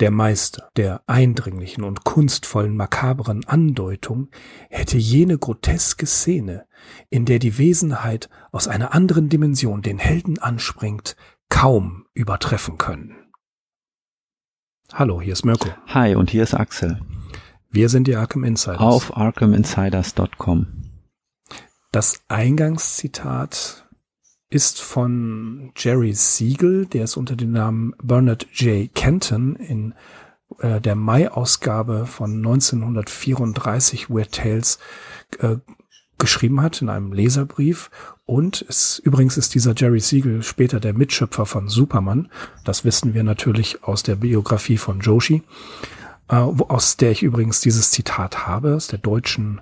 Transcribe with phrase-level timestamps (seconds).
[0.00, 4.28] der Meister der eindringlichen und kunstvollen makabren Andeutung,
[4.70, 6.66] hätte jene groteske Szene,
[7.10, 11.16] in der die Wesenheit aus einer anderen Dimension den Helden anspringt,
[11.48, 13.16] kaum übertreffen können.
[14.92, 15.68] Hallo, hier ist Mirko.
[15.86, 17.00] Hi, und hier ist Axel.
[17.70, 18.80] Wir sind die Arkham Insiders.
[18.80, 20.66] Auf arkhaminsiders.com.
[21.92, 23.87] Das Eingangszitat
[24.50, 28.92] ist von Jerry Siegel, der ist unter dem Namen Bernard J.
[28.94, 29.94] Kenton in
[30.58, 34.78] äh, der Mai-Ausgabe von 1934 Weird Tales
[35.40, 35.56] äh,
[36.16, 37.90] geschrieben hat in einem Leserbrief.
[38.24, 42.28] Und es, übrigens ist dieser Jerry Siegel später der Mitschöpfer von Superman.
[42.64, 45.42] Das wissen wir natürlich aus der Biografie von Joshi,
[46.28, 49.60] äh, aus der ich übrigens dieses Zitat habe, aus der deutschen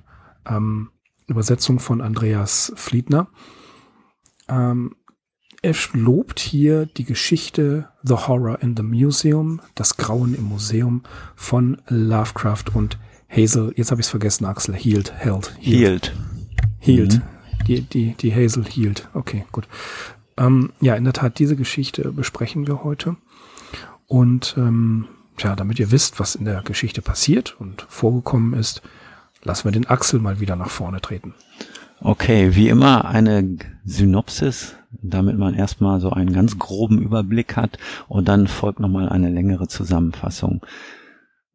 [0.48, 0.90] ähm,
[1.26, 3.28] Übersetzung von Andreas Fliedner.
[4.48, 4.96] Ähm,
[5.62, 11.02] er lobt hier die Geschichte The Horror in the Museum, das Grauen im Museum
[11.34, 15.56] von Lovecraft und Hazel, jetzt habe ich es vergessen, Axel, Healed, Held.
[15.58, 16.14] Healed.
[16.78, 17.14] Healed.
[17.16, 17.22] Mhm.
[17.66, 19.08] Die, die, die Hazel Healed.
[19.14, 19.66] Okay, gut.
[20.36, 23.16] Ähm, ja, in der Tat, diese Geschichte besprechen wir heute.
[24.06, 25.06] Und ähm,
[25.38, 28.82] ja, damit ihr wisst, was in der Geschichte passiert und vorgekommen ist,
[29.42, 31.34] lassen wir den Axel mal wieder nach vorne treten.
[32.00, 38.28] Okay, wie immer eine Synopsis, damit man erstmal so einen ganz groben Überblick hat und
[38.28, 40.60] dann folgt nochmal eine längere Zusammenfassung.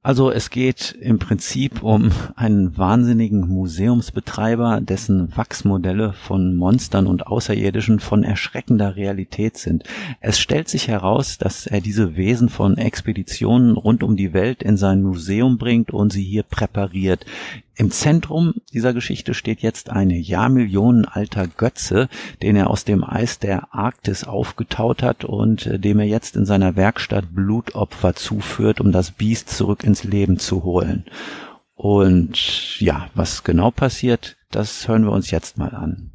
[0.04, 8.00] Also es geht im Prinzip um einen wahnsinnigen Museumsbetreiber, dessen Wachsmodelle von Monstern und Außerirdischen
[8.00, 9.84] von erschreckender Realität sind.
[10.20, 14.76] Es stellt sich heraus, dass er diese Wesen von Expeditionen rund um die Welt in
[14.76, 17.28] sein Museum bringt und sie hier präpariert.
[17.76, 22.10] Im Zentrum dieser Geschichte steht jetzt ein Jahrmillionen alter Götze,
[22.42, 26.46] den er aus dem Eis der Arktis aufgetaut hat und äh, dem er jetzt in
[26.46, 31.06] seiner Werkstatt Blutopfer zuführt, um das Biest zurück ins Leben zu holen.
[31.76, 36.11] Und ja, was genau passiert, das hören wir uns jetzt mal an.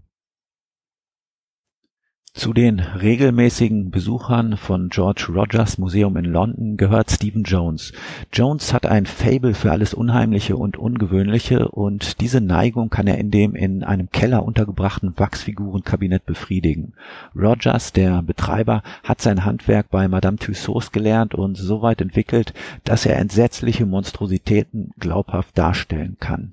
[2.36, 7.94] Zu den regelmäßigen Besuchern von George Rogers Museum in London gehört Stephen Jones.
[8.30, 13.30] Jones hat ein Fable für alles Unheimliche und Ungewöhnliche und diese Neigung kann er in
[13.30, 16.92] dem in einem Keller untergebrachten Wachsfigurenkabinett befriedigen.
[17.34, 22.52] Rogers, der Betreiber, hat sein Handwerk bei Madame Tussauds gelernt und so weit entwickelt,
[22.84, 26.52] dass er entsetzliche Monstrositäten glaubhaft darstellen kann.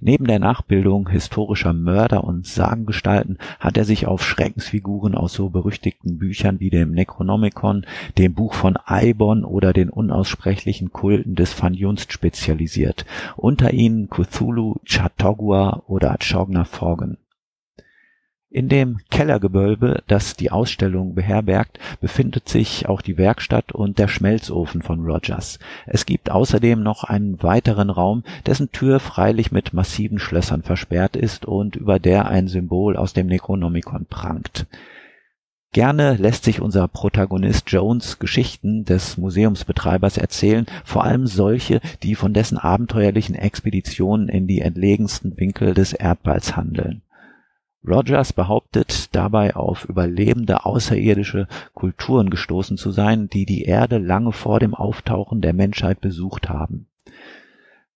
[0.00, 6.18] Neben der Nachbildung historischer Mörder und Sagengestalten hat er sich auf Schreckensfiguren aus so berüchtigten
[6.18, 7.86] Büchern wie dem Necronomicon,
[8.18, 13.04] dem Buch von Eibon oder den unaussprechlichen Kulten des Van Junst spezialisiert,
[13.36, 17.18] unter ihnen Cthulhu, Chautauqua oder Chogna Forgan
[18.54, 24.80] in dem Kellergewölbe, das die Ausstellung beherbergt, befindet sich auch die Werkstatt und der Schmelzofen
[24.80, 25.58] von Rogers.
[25.86, 31.46] Es gibt außerdem noch einen weiteren Raum, dessen Tür freilich mit massiven Schlössern versperrt ist
[31.46, 34.66] und über der ein Symbol aus dem Necronomicon prangt.
[35.72, 42.32] Gerne lässt sich unser Protagonist Jones Geschichten des Museumsbetreibers erzählen, vor allem solche, die von
[42.32, 47.02] dessen abenteuerlichen Expeditionen in die entlegensten Winkel des Erdballs handeln.
[47.86, 54.58] Rogers behauptet dabei auf überlebende außerirdische Kulturen gestoßen zu sein, die die Erde lange vor
[54.60, 56.86] dem Auftauchen der Menschheit besucht haben.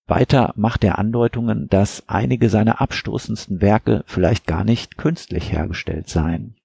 [0.06, 6.57] Weiter macht er Andeutungen, dass einige seiner abstoßendsten Werke vielleicht gar nicht künstlich hergestellt seien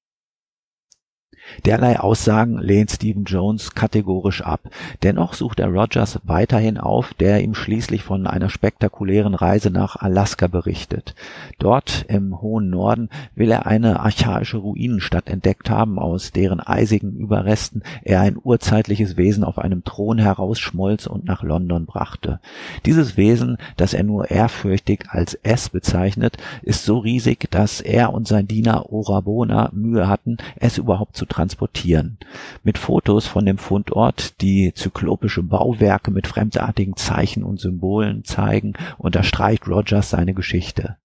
[1.66, 4.62] Derlei Aussagen lehnt Stephen Jones kategorisch ab.
[5.04, 10.48] Dennoch sucht er Rogers weiterhin auf, der ihm schließlich von einer spektakulären Reise nach Alaska
[10.48, 11.16] berichtet.
[11.59, 17.84] Dort im hohen Norden will er eine archaische Ruinenstadt entdeckt haben, aus deren eisigen Überresten
[18.03, 22.40] er ein urzeitliches Wesen auf einem Thron herausschmolz und nach London brachte.
[22.85, 28.28] Dieses Wesen, das er nur ehrfürchtig als S bezeichnet, ist so riesig, dass er und
[28.28, 32.18] sein Diener Orabona Mühe hatten, es überhaupt zu transportieren.
[32.64, 39.68] Mit Fotos von dem Fundort, die zyklopische Bauwerke mit fremdartigen Zeichen und Symbolen zeigen, unterstreicht
[39.68, 40.97] Rogers seine Geschichte.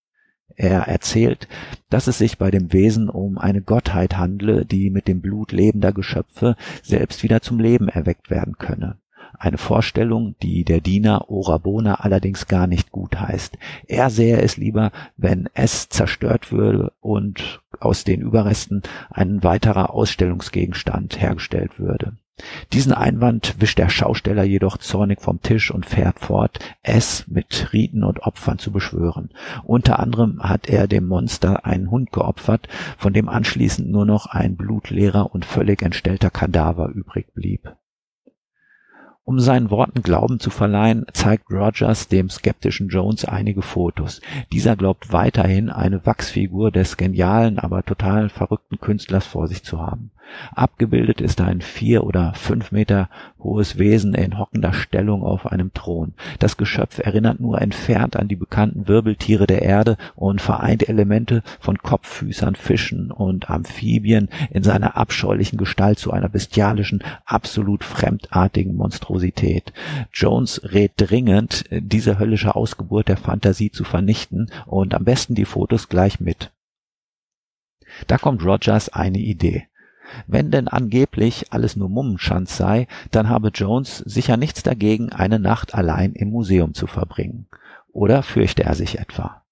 [0.57, 1.47] Er erzählt,
[1.89, 5.93] dass es sich bei dem Wesen um eine Gottheit handle, die mit dem Blut lebender
[5.93, 8.99] Geschöpfe selbst wieder zum Leben erweckt werden könne.
[9.39, 13.57] Eine Vorstellung, die der Diener Orabona allerdings gar nicht gut heißt.
[13.87, 21.21] Er sähe es lieber, wenn es zerstört würde und aus den Überresten ein weiterer Ausstellungsgegenstand
[21.21, 22.17] hergestellt würde.
[22.73, 28.05] Diesen Einwand wischt der Schausteller jedoch zornig vom Tisch und fährt fort, es mit Riten
[28.05, 29.31] und Opfern zu beschwören.
[29.65, 34.57] Unter anderem hat er dem Monster einen Hund geopfert, von dem anschließend nur noch ein
[34.57, 37.73] blutleerer und völlig entstellter Kadaver übrig blieb.
[39.29, 44.23] Um seinen Worten Glauben zu verleihen, zeigt Rogers dem skeptischen Jones einige Fotos.
[44.55, 50.13] Dieser glaubt weiterhin, eine Wachsfigur des genialen, aber total verrückten Künstlers vor sich zu haben.
[50.55, 53.09] Abgebildet ist ein vier oder fünf Meter
[53.39, 56.15] hohes Wesen in hockender Stellung auf einem Thron.
[56.39, 61.79] Das Geschöpf erinnert nur entfernt an die bekannten Wirbeltiere der Erde und vereint Elemente von
[61.79, 69.73] Kopffüßern, Fischen und Amphibien in seiner abscheulichen Gestalt zu einer bestialischen, absolut fremdartigen Monstrosität.
[70.13, 75.89] Jones rät dringend, diese höllische Ausgeburt der Fantasie zu vernichten und am besten die Fotos
[75.89, 76.51] gleich mit.
[78.07, 79.68] Da kommt Rogers eine Idee.
[80.27, 85.75] Wenn denn angeblich alles nur Mummenschanz sei, dann habe Jones sicher nichts dagegen, eine Nacht
[85.75, 87.47] allein im Museum zu verbringen.
[87.93, 89.43] Oder fürchte er sich etwa?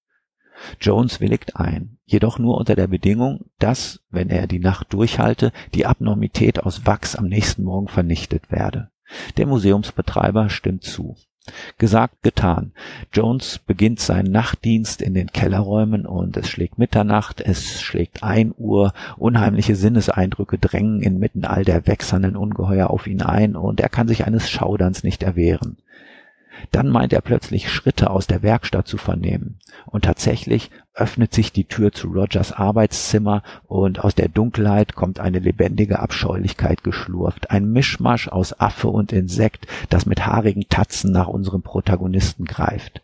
[0.79, 5.85] Jones willigt ein, jedoch nur unter der Bedingung, dass, wenn er die Nacht durchhalte, die
[5.85, 8.89] Abnormität aus Wachs am nächsten Morgen vernichtet werde.
[9.37, 11.15] Der Museumsbetreiber stimmt zu.
[11.77, 12.71] Gesagt, getan.
[13.13, 18.93] Jones beginnt seinen Nachtdienst in den Kellerräumen und es schlägt Mitternacht, es schlägt ein Uhr,
[19.17, 24.25] unheimliche Sinneseindrücke drängen inmitten all der wechselnden Ungeheuer auf ihn ein und er kann sich
[24.25, 25.77] eines Schauderns nicht erwehren.
[26.71, 29.59] Dann meint er plötzlich Schritte aus der Werkstatt zu vernehmen.
[29.85, 35.39] Und tatsächlich öffnet sich die Tür zu Rogers Arbeitszimmer und aus der Dunkelheit kommt eine
[35.39, 37.51] lebendige Abscheulichkeit geschlurft.
[37.51, 43.01] Ein Mischmasch aus Affe und Insekt, das mit haarigen Tatzen nach unserem Protagonisten greift.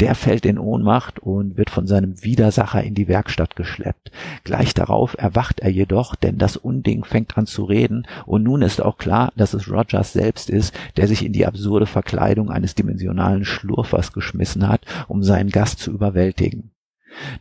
[0.00, 4.10] Der fällt in Ohnmacht und wird von seinem Widersacher in die Werkstatt geschleppt.
[4.44, 8.80] Gleich darauf erwacht er jedoch, denn das Unding fängt an zu reden und nun ist
[8.80, 13.44] auch klar, dass es Rogers selbst ist, der sich in die absurde Verkleidung eines dimensionalen
[13.44, 16.70] Schlurfers geschmissen hat, um seinen Gast zu überwältigen.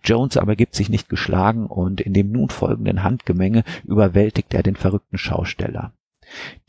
[0.03, 4.75] Jones aber gibt sich nicht geschlagen und in dem nun folgenden Handgemenge überwältigt er den
[4.75, 5.93] verrückten Schausteller.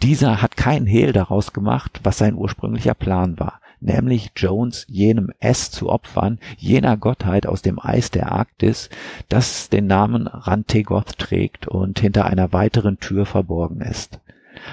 [0.03, 5.71] Dieser hat keinen Hehl daraus gemacht, was sein ursprünglicher Plan war nämlich Jones jenem S
[5.71, 8.91] zu opfern, jener Gottheit aus dem Eis der Arktis,
[9.29, 14.21] das den Namen Rantegoth trägt und hinter einer weiteren Tür verborgen ist.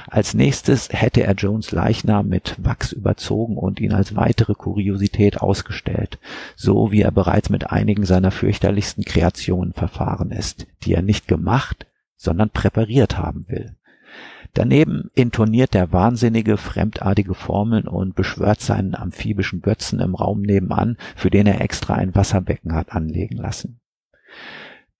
[0.08, 6.20] Als nächstes hätte er Jones Leichnam mit Wachs überzogen und ihn als weitere Kuriosität ausgestellt,
[6.56, 11.86] so wie er bereits mit einigen seiner fürchterlichsten Kreationen verfahren ist, die er nicht gemacht,
[12.16, 13.76] sondern präpariert haben will.
[14.56, 21.30] Daneben intoniert der Wahnsinnige fremdartige Formeln und beschwört seinen amphibischen Götzen im Raum nebenan, für
[21.30, 23.82] den er extra ein Wasserbecken hat anlegen lassen.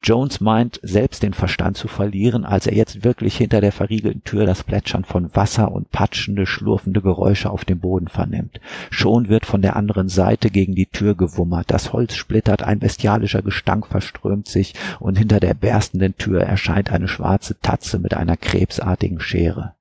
[0.06, 4.46] Jones meint, selbst den Verstand zu verlieren, als er jetzt wirklich hinter der verriegelten Tür
[4.46, 8.62] das Plätschern von Wasser und patschende, schlurfende Geräusche auf dem Boden vernimmt.
[8.92, 13.42] Schon wird von der anderen Seite gegen die Tür gewummert, das Holz splittert, ein bestialischer
[13.42, 19.20] Gestank verströmt sich und hinter der berstenden Tür erscheint eine schwarze Tatze mit einer krebsartigen
[19.20, 19.74] Schere.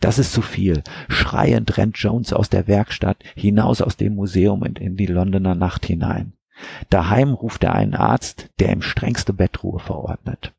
[0.00, 0.82] Das ist zu viel.
[1.08, 5.86] Schreiend rennt Jones aus der Werkstatt, hinaus aus dem Museum und in die Londoner Nacht
[5.86, 6.33] hinein.
[6.90, 10.52] Daheim ruft er einen Arzt, der ihm strengste Bettruhe verordnet.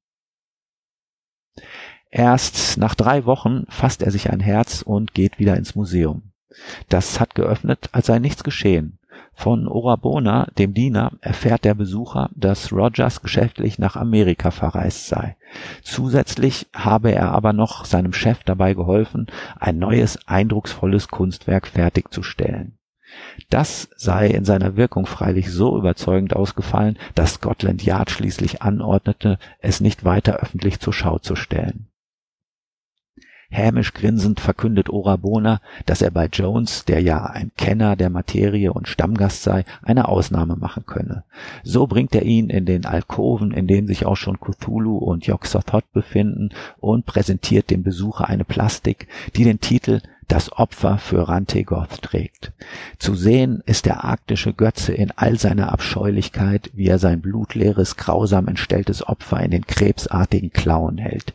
[2.10, 6.32] Erst nach drei Wochen fasst er sich ein Herz und geht wieder ins Museum.
[6.88, 9.00] Das hat geöffnet, als sei nichts geschehen.
[9.34, 15.36] Von Orabona, dem Diener, erfährt der Besucher, dass Rogers geschäftlich nach Amerika verreist sei.
[15.84, 19.28] Zusätzlich habe er aber noch seinem Chef dabei geholfen,
[19.60, 22.78] ein neues, eindrucksvolles Kunstwerk fertigzustellen.
[23.50, 29.82] Das sei in seiner Wirkung freilich so überzeugend ausgefallen, dass Scotland Yard schließlich anordnete, es
[29.82, 31.88] nicht weiter öffentlich zur Schau zu stellen.
[33.50, 38.88] Hämisch grinsend verkündet Orabona, dass er bei Jones, der ja ein Kenner der Materie und
[38.88, 41.24] Stammgast sei, eine Ausnahme machen könne.
[41.64, 45.92] So bringt er ihn in den Alkoven, in denen sich auch schon Cthulhu und Yog-Sothoth
[45.94, 52.52] befinden, und präsentiert dem Besucher eine Plastik, die den Titel das Opfer für Rantegoth trägt.
[52.98, 58.48] Zu sehen ist der arktische Götze in all seiner Abscheulichkeit, wie er sein blutleeres, grausam
[58.48, 61.34] entstelltes Opfer in den krebsartigen Klauen hält.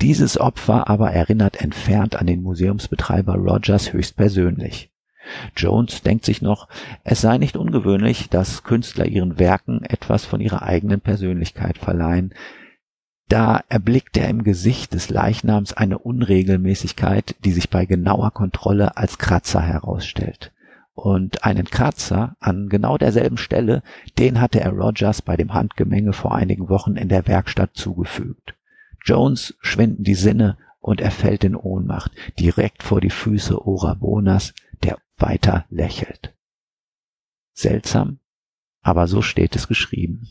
[0.00, 4.90] Dieses Opfer aber erinnert entfernt an den Museumsbetreiber Rogers höchstpersönlich.
[5.56, 6.68] Jones denkt sich noch,
[7.04, 12.34] es sei nicht ungewöhnlich, dass Künstler ihren Werken etwas von ihrer eigenen Persönlichkeit verleihen,
[13.28, 19.18] Da erblickt er im Gesicht des Leichnams eine Unregelmäßigkeit, die sich bei genauer Kontrolle als
[19.18, 20.52] Kratzer herausstellt.
[20.94, 23.82] Und einen Kratzer an genau derselben Stelle,
[24.18, 28.54] den hatte er Rogers bei dem Handgemenge vor einigen Wochen in der Werkstatt zugefügt.
[29.04, 34.52] Jones schwinden die Sinne und er fällt in Ohnmacht, direkt vor die Füße Orabonas,
[34.82, 36.34] der weiter lächelt.
[37.54, 38.18] Seltsam,
[38.82, 40.28] aber so steht es geschrieben.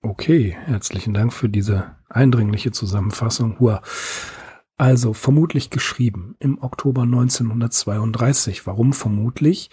[0.00, 3.58] Okay, herzlichen Dank für diese eindringliche Zusammenfassung.
[3.58, 3.82] Hua.
[4.76, 8.64] Also vermutlich geschrieben im Oktober 1932.
[8.64, 9.70] Warum vermutlich?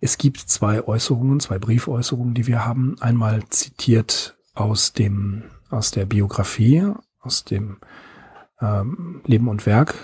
[0.00, 2.96] Es gibt zwei Äußerungen, zwei Briefäußerungen, die wir haben.
[3.00, 7.76] Einmal zitiert aus dem aus der Biografie, aus dem
[8.62, 9.94] ähm, Leben und Werk.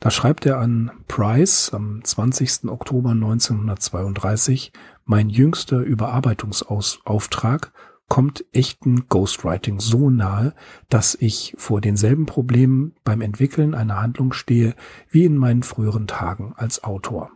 [0.00, 2.64] Da schreibt er an Price am 20.
[2.68, 4.70] Oktober 1932,
[5.06, 7.72] mein jüngster Überarbeitungsauftrag
[8.08, 10.54] kommt echten Ghostwriting so nahe,
[10.88, 14.74] dass ich vor denselben Problemen beim Entwickeln einer Handlung stehe
[15.10, 17.30] wie in meinen früheren Tagen als Autor.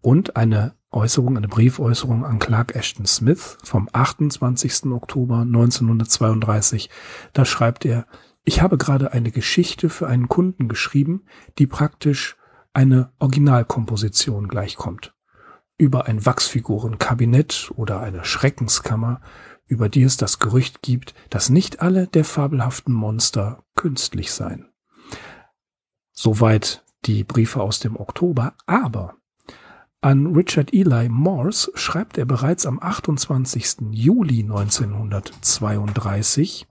[0.00, 4.86] Und eine Äußerung, eine Briefäußerung an Clark Ashton Smith vom 28.
[4.92, 6.90] Oktober 1932.
[7.32, 8.06] Da schreibt er,
[8.44, 11.24] ich habe gerade eine Geschichte für einen Kunden geschrieben,
[11.58, 12.36] die praktisch
[12.74, 15.14] eine Originalkomposition gleichkommt.
[15.78, 19.20] Über ein Wachsfigurenkabinett oder eine Schreckenskammer
[19.66, 24.68] über die es das Gerücht gibt, dass nicht alle der fabelhaften Monster künstlich seien.
[26.12, 29.16] Soweit die Briefe aus dem Oktober, aber
[30.00, 33.78] an Richard Eli Morse schreibt er bereits am 28.
[33.90, 36.68] Juli 1932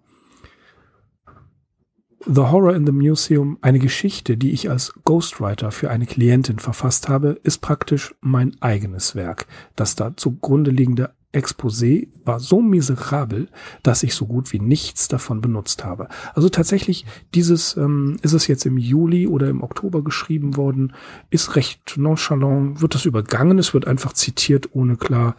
[2.25, 7.09] The Horror in the Museum, eine Geschichte, die ich als Ghostwriter für eine Klientin verfasst
[7.09, 9.45] habe, ist praktisch mein eigenes Werk.
[9.75, 13.49] Das da zugrunde liegende Exposé war so miserabel,
[13.81, 16.07] dass ich so gut wie nichts davon benutzt habe.
[16.35, 20.93] Also tatsächlich, dieses ähm, ist es jetzt im Juli oder im Oktober geschrieben worden,
[21.31, 25.35] ist recht nonchalant, wird das übergangen, es wird einfach zitiert, ohne klar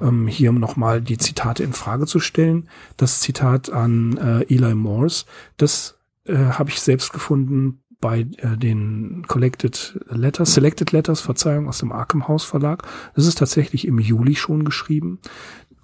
[0.00, 2.68] ähm, hier nochmal die Zitate in Frage zu stellen.
[2.96, 5.24] Das Zitat an äh, Eli Morse,
[5.56, 11.78] das äh, habe ich selbst gefunden bei äh, den Collected Letters, Selected Letters, Verzeihung, aus
[11.78, 12.82] dem Arkham House Verlag.
[13.14, 15.18] Das ist tatsächlich im Juli schon geschrieben.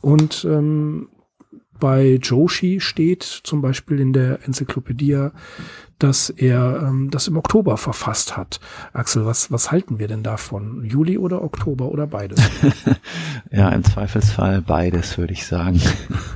[0.01, 1.09] Und ähm,
[1.79, 5.29] bei Joshi steht zum Beispiel in der Enzyklopädie,
[5.99, 8.61] dass er ähm, das im Oktober verfasst hat.
[8.93, 10.85] Axel, was, was halten wir denn davon?
[10.85, 12.39] Juli oder Oktober oder beides?
[13.51, 15.81] ja, im Zweifelsfall beides, würde ich sagen.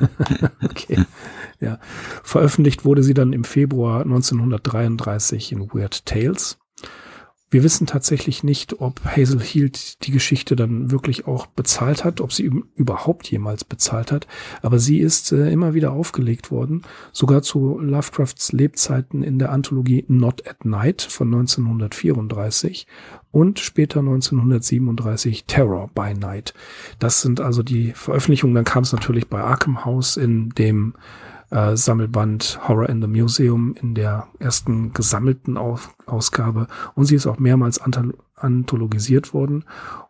[0.62, 1.04] okay.
[1.60, 1.78] Ja.
[2.22, 6.58] Veröffentlicht wurde sie dann im Februar 1933 in Weird Tales.
[7.52, 12.32] Wir wissen tatsächlich nicht, ob Hazel Hield die Geschichte dann wirklich auch bezahlt hat, ob
[12.32, 14.28] sie überhaupt jemals bezahlt hat.
[14.62, 20.04] Aber sie ist äh, immer wieder aufgelegt worden, sogar zu Lovecrafts Lebzeiten in der Anthologie
[20.06, 22.86] Not at Night von 1934
[23.32, 26.54] und später 1937 Terror by Night.
[27.00, 28.54] Das sind also die Veröffentlichungen.
[28.54, 30.94] Dann kam es natürlich bei Arkham House in dem
[31.50, 36.66] äh, Sammelband Horror in the Museum in der ersten gesammelten Auf Ausgabe.
[36.94, 37.80] Und sie ist auch mehrmals
[38.36, 39.64] anthologisiert worden,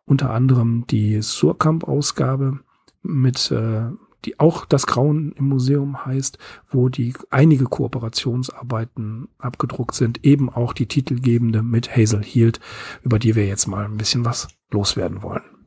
[0.05, 2.61] unter anderem die Surkamp-Ausgabe
[3.03, 3.91] mit äh,
[4.25, 10.73] die auch das Grauen im Museum heißt, wo die einige Kooperationsarbeiten abgedruckt sind, eben auch
[10.73, 12.61] die titelgebende mit Hazel Hield,
[13.03, 15.60] über die wir jetzt mal ein bisschen was loswerden wollen.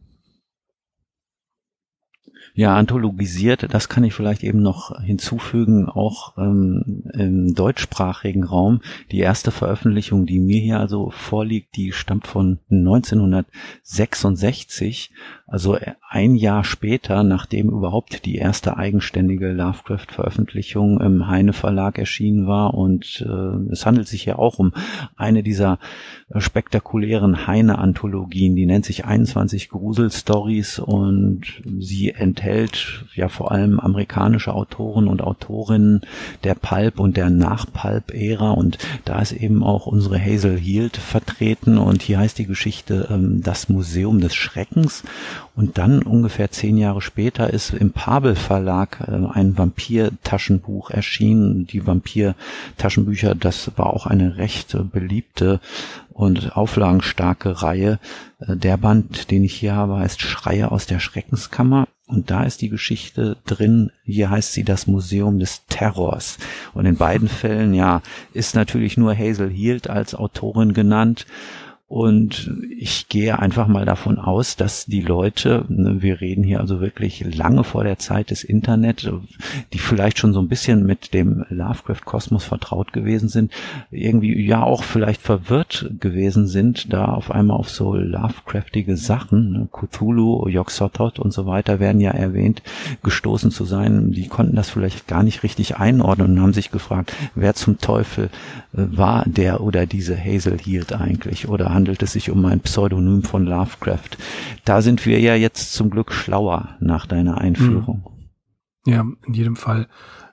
[2.56, 8.82] Ja, anthologisiert, das kann ich vielleicht eben noch hinzufügen, auch ähm, im deutschsprachigen Raum.
[9.12, 15.10] Die erste Veröffentlichung, die mir hier also vorliegt, die stammt von 1966,
[15.48, 22.76] also ein Jahr später, nachdem überhaupt die erste eigenständige Lovecraft-Veröffentlichung im Heine Verlag erschienen war.
[22.76, 24.74] Und äh, es handelt sich ja auch um
[25.16, 25.80] eine dieser
[26.36, 35.08] spektakulären Heine-Anthologien, die nennt sich 21 Grusel-Stories und sie enthält ja vor allem amerikanische Autoren
[35.08, 36.02] und Autorinnen
[36.44, 42.02] der Pulp und der Nach-Pulp-Ära und da ist eben auch unsere Hazel Hield vertreten und
[42.02, 45.04] hier heißt die Geschichte ähm, Das Museum des Schreckens
[45.56, 51.68] und dann ungefähr zehn Jahre später ist im Pabel Verlag äh, ein Vampir-Taschenbuch erschienen.
[51.68, 55.60] Die Vampir-Taschenbücher, das war auch eine recht beliebte
[56.12, 58.00] und auflagenstarke Reihe.
[58.40, 61.88] Äh, der Band, den ich hier habe, heißt Schreie aus der Schreckenskammer.
[62.06, 66.38] Und da ist die Geschichte drin, hier heißt sie das Museum des Terrors.
[66.74, 68.02] Und in beiden Fällen, ja,
[68.34, 71.26] ist natürlich nur Hazel Hield als Autorin genannt.
[71.94, 76.82] Und ich gehe einfach mal davon aus, dass die Leute, ne, wir reden hier also
[76.82, 79.14] wirklich lange vor der Zeit des Internet,
[79.74, 83.52] die vielleicht schon so ein bisschen mit dem Lovecraft-Kosmos vertraut gewesen sind,
[83.92, 89.70] irgendwie ja auch vielleicht verwirrt gewesen sind, da auf einmal auf so Lovecraftige Sachen, ne,
[89.72, 92.64] Cthulhu, Yog-Sothoth und so weiter werden ja erwähnt,
[93.04, 94.14] gestoßen zu sein.
[94.14, 98.32] Die konnten das vielleicht gar nicht richtig einordnen und haben sich gefragt, wer zum Teufel
[98.74, 103.24] äh, war der oder diese Hazel Heald eigentlich oder handelt es sich um ein Pseudonym
[103.24, 104.18] von Lovecraft.
[104.64, 108.06] Da sind wir ja jetzt zum Glück schlauer nach deiner Einführung.
[108.06, 108.94] Hm.
[108.94, 109.90] Ja, in jedem Fall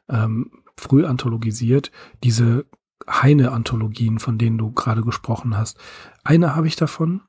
[0.09, 1.91] ähm, früh anthologisiert.
[2.23, 2.67] Diese
[3.09, 5.77] Heine-Anthologien, von denen du gerade gesprochen hast.
[6.23, 7.23] Eine habe ich davon.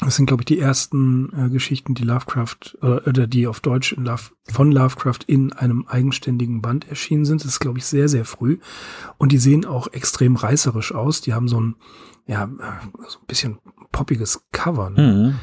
[0.00, 3.92] Das sind, glaube ich, die ersten äh, Geschichten, die Lovecraft äh, oder die auf Deutsch
[3.92, 7.42] in Love, von Lovecraft in einem eigenständigen Band erschienen sind.
[7.42, 8.58] Das ist, glaube ich, sehr, sehr früh.
[9.18, 11.20] Und die sehen auch extrem reißerisch aus.
[11.20, 11.76] Die haben so ein
[12.26, 12.48] ja,
[13.08, 13.58] so ein bisschen
[13.92, 14.90] poppiges Cover.
[14.90, 15.02] Ne?
[15.02, 15.34] Mhm.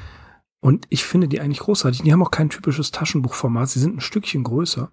[0.59, 2.03] Und ich finde die eigentlich großartig.
[2.03, 3.69] Die haben auch kein typisches Taschenbuchformat.
[3.69, 4.91] Sie sind ein Stückchen größer.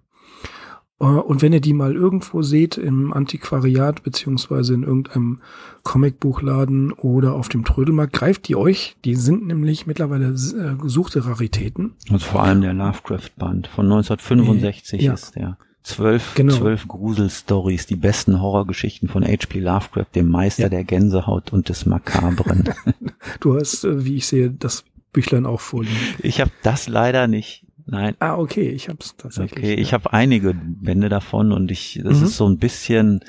[0.99, 5.41] Äh, und wenn ihr die mal irgendwo seht im Antiquariat beziehungsweise in irgendeinem
[5.83, 8.95] Comicbuchladen oder auf dem Trödelmarkt, greift die euch.
[9.03, 11.95] Die sind nämlich mittlerweile äh, gesuchte Raritäten.
[12.09, 15.13] Und vor allem der Lovecraft-Band von 1965 äh, ja.
[15.13, 15.57] ist der.
[15.83, 16.55] Zwölf, genau.
[16.55, 19.59] zwölf Gruselstories, die besten Horrorgeschichten von H.P.
[19.59, 20.69] Lovecraft, dem Meister ja.
[20.69, 22.69] der Gänsehaut und des Makabren.
[23.39, 25.97] du hast, äh, wie ich sehe, das Büchlein auch vorliegen.
[26.19, 27.65] Ich habe das leider nicht.
[27.87, 28.15] Nein.
[28.19, 29.57] Ah, okay, ich habe es tatsächlich.
[29.57, 29.81] Okay, ja.
[29.81, 32.25] ich habe einige Bände davon und ich, das mhm.
[32.25, 33.21] ist so ein bisschen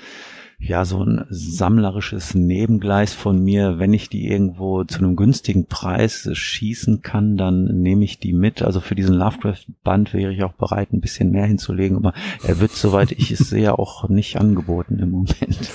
[0.63, 3.79] ja so ein sammlerisches Nebengleis von mir.
[3.79, 8.63] Wenn ich die irgendwo zu einem günstigen Preis schießen kann, dann nehme ich die mit.
[8.63, 12.15] Also für diesen Lovecraft-Band wäre ich auch bereit, ein bisschen mehr hinzulegen, aber
[12.47, 15.71] er wird, soweit ich es sehe, auch nicht angeboten im Moment.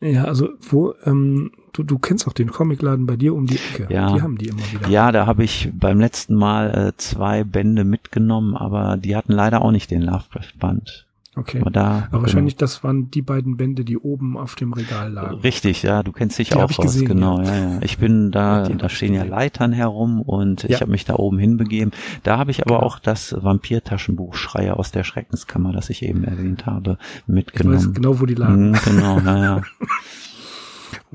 [0.00, 3.92] Ja, also wo, ähm, du, du kennst auch den Comicladen bei dir um die Ecke.
[3.92, 4.14] Ja.
[4.14, 4.88] Die haben die immer wieder.
[4.88, 9.62] Ja, da habe ich beim letzten Mal äh, zwei Bände mitgenommen, aber die hatten leider
[9.62, 11.07] auch nicht den Lovecraft-Band.
[11.38, 11.60] Okay.
[11.60, 12.60] Aber, da, Aber wahrscheinlich, genau.
[12.60, 15.36] das waren die beiden Bände, die oben auf dem Regal lagen.
[15.36, 17.54] Richtig, ja, du kennst dich die auch aus, gesehen, genau, ja.
[17.54, 17.78] ja.
[17.80, 20.70] Ich bin da, ja, da stehen ja Leitern herum und ja.
[20.70, 21.92] ich habe mich da oben hinbegeben.
[22.24, 22.86] Da habe ich aber genau.
[22.86, 27.78] auch das Vampir-Taschenbuch Schreier aus der Schreckenskammer, das ich eben erwähnt habe, mitgenommen.
[27.78, 28.70] Ich weiß genau, wo die lagen.
[28.70, 29.62] Mhm, genau, ja, ja.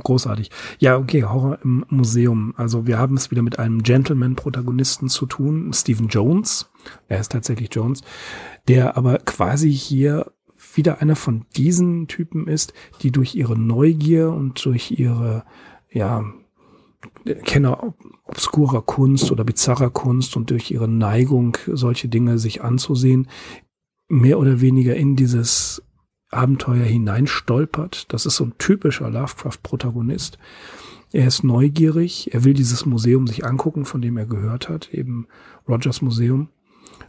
[0.02, 0.50] Großartig.
[0.80, 2.54] Ja, okay, Horror im Museum.
[2.58, 6.70] Also wir haben es wieder mit einem Gentleman-Protagonisten zu tun, Stephen Jones.
[7.08, 8.02] Er ist tatsächlich Jones,
[8.68, 10.32] der aber quasi hier
[10.76, 15.44] wieder einer von diesen Typen ist, die durch ihre Neugier und durch ihre,
[15.92, 16.24] ja,
[17.44, 23.28] Kenner obskurer Kunst oder bizarrer Kunst und durch ihre Neigung, solche Dinge sich anzusehen,
[24.08, 25.84] mehr oder weniger in dieses
[26.30, 28.12] Abenteuer hineinstolpert.
[28.12, 30.38] Das ist so ein typischer Lovecraft-Protagonist.
[31.12, 35.28] Er ist neugierig, er will dieses Museum sich angucken, von dem er gehört hat, eben
[35.68, 36.50] Rogers Museum,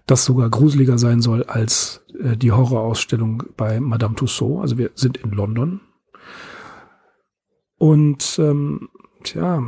[0.06, 4.60] das sogar gruseliger sein soll als äh, die Horrorausstellung bei Madame Tussaud.
[4.60, 5.80] Also wir sind in London.
[7.78, 8.88] Und ähm,
[9.22, 9.62] tja,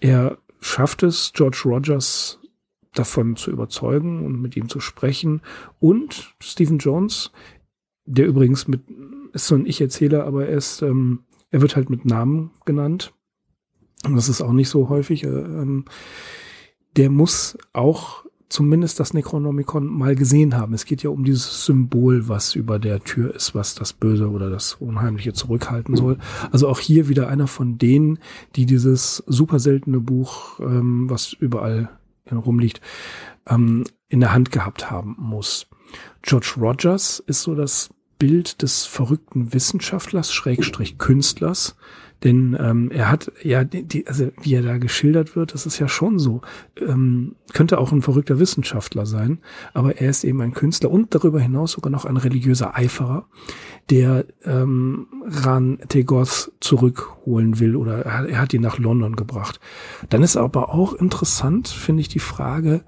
[0.00, 2.38] er schafft es, George Rogers
[2.94, 5.40] davon zu überzeugen und mit ihm zu sprechen.
[5.78, 7.30] Und Stephen Jones
[8.04, 8.82] der übrigens mit,
[9.32, 13.14] ist so ein Ich-Erzähler, aber er ist, ähm, er wird halt mit Namen genannt.
[14.04, 15.24] Und das ist auch nicht so häufig.
[15.24, 15.84] Äh, ähm,
[16.96, 20.74] der muss auch zumindest das Necronomicon mal gesehen haben.
[20.74, 24.50] Es geht ja um dieses Symbol, was über der Tür ist, was das Böse oder
[24.50, 26.18] das Unheimliche zurückhalten soll.
[26.50, 28.18] Also auch hier wieder einer von denen,
[28.54, 31.88] die dieses super seltene Buch, ähm, was überall
[32.30, 32.80] rumliegt,
[33.48, 35.66] ähm, in der Hand gehabt haben muss.
[36.20, 41.74] George Rogers ist so das Bild des verrückten Wissenschaftlers, Schrägstrich Künstlers,
[42.24, 45.88] denn ähm, er hat ja, die, also wie er da geschildert wird, das ist ja
[45.88, 46.40] schon so.
[46.80, 49.38] Ähm, könnte auch ein verrückter Wissenschaftler sein,
[49.74, 53.26] aber er ist eben ein Künstler und darüber hinaus sogar noch ein religiöser Eiferer,
[53.90, 59.60] der ähm, Ran Tegoth zurückholen will oder er, hat ihn nach London gebracht.
[60.08, 62.84] Dann ist aber auch interessant, finde ich, die Frage,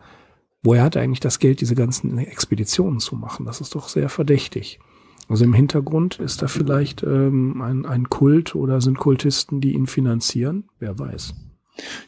[0.62, 3.46] woher hat er eigentlich das Geld, diese ganzen Expeditionen zu machen?
[3.46, 4.78] Das ist doch sehr verdächtig.
[5.28, 9.86] Also im Hintergrund ist da vielleicht ähm, ein, ein Kult oder sind Kultisten, die ihn
[9.86, 10.64] finanzieren?
[10.78, 11.34] Wer weiß.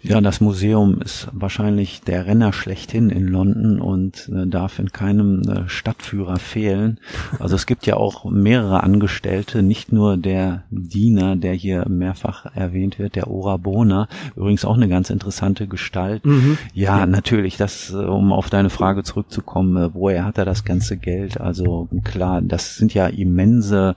[0.02, 5.42] Ja, das Museum ist wahrscheinlich der Renner schlechthin in London und äh, darf in keinem
[5.42, 7.00] äh, Stadtführer fehlen.
[7.40, 13.00] Also es gibt ja auch mehrere Angestellte, nicht nur der Diener, der hier mehrfach erwähnt
[13.00, 16.24] wird, der Orabona, übrigens auch eine ganz interessante Gestalt.
[16.24, 16.58] Mhm.
[16.72, 20.64] Ja, ja, natürlich, das, äh, um auf deine Frage zurückzukommen, äh, woher hat er das
[20.64, 21.40] ganze Geld?
[21.40, 23.96] Also klar, das sind ja immense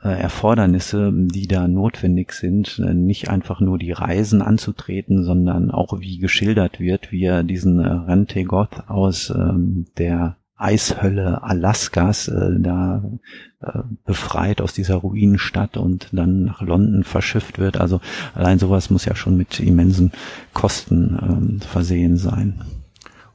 [0.00, 6.18] Erfordernisse, die da notwendig sind, äh, nicht einfach nur die Reisen anzutreten, sondern auch wie
[6.18, 13.02] geschildert wird, wie er diesen äh, Rentegoth aus ähm, der Eishölle Alaskas äh, da
[13.60, 17.76] äh, befreit aus dieser Ruinenstadt und dann nach London verschifft wird.
[17.76, 18.00] Also
[18.34, 20.12] allein sowas muss ja schon mit immensen
[20.52, 22.62] Kosten ähm, versehen sein.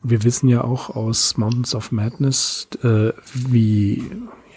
[0.02, 4.04] wir wissen ja auch aus Mountains of Madness, äh, wie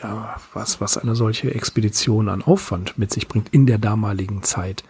[0.02, 4.84] ja, was, was eine solche Expedition an Aufwand mit sich bringt in der damaligen Zeit.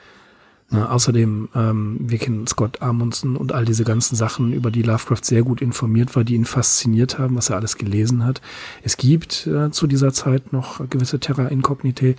[0.73, 5.23] Ne, außerdem, ähm, wir kennen Scott Amundsen und all diese ganzen Sachen, über die Lovecraft
[5.23, 8.41] sehr gut informiert war, die ihn fasziniert haben, was er alles gelesen hat.
[8.83, 12.15] Es gibt äh, zu dieser Zeit noch gewisse Terra Incognite,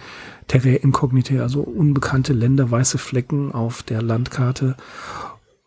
[0.47, 4.75] Terra Incognite, also unbekannte Länder, weiße Flecken auf der Landkarte.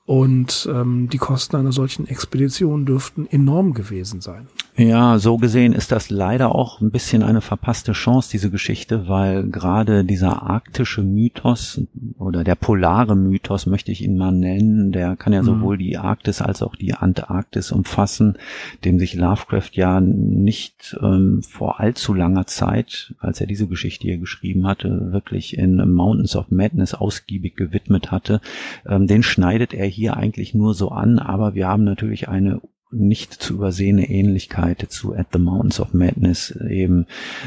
[0.07, 4.47] Und ähm, die Kosten einer solchen Expedition dürften enorm gewesen sein.
[4.79, 9.45] Ja, so gesehen ist das leider auch ein bisschen eine verpasste Chance, diese Geschichte, weil
[9.49, 11.81] gerade dieser arktische Mythos
[12.19, 15.47] oder der polare Mythos möchte ich ihn mal nennen, der kann ja mhm.
[15.47, 18.37] sowohl die Arktis als auch die Antarktis umfassen,
[18.85, 24.19] dem sich Lovecraft ja nicht ähm, vor allzu langer Zeit, als er diese Geschichte hier
[24.19, 28.43] geschrieben hatte, wirklich in Mountains of Madness ausgiebig gewidmet hatte.
[28.87, 32.61] Ähm, den schneidet er hier eigentlich nur so an, aber wir haben natürlich eine
[32.93, 37.07] nicht zu übersehene Ähnlichkeit zu At the Mountains of Madness eben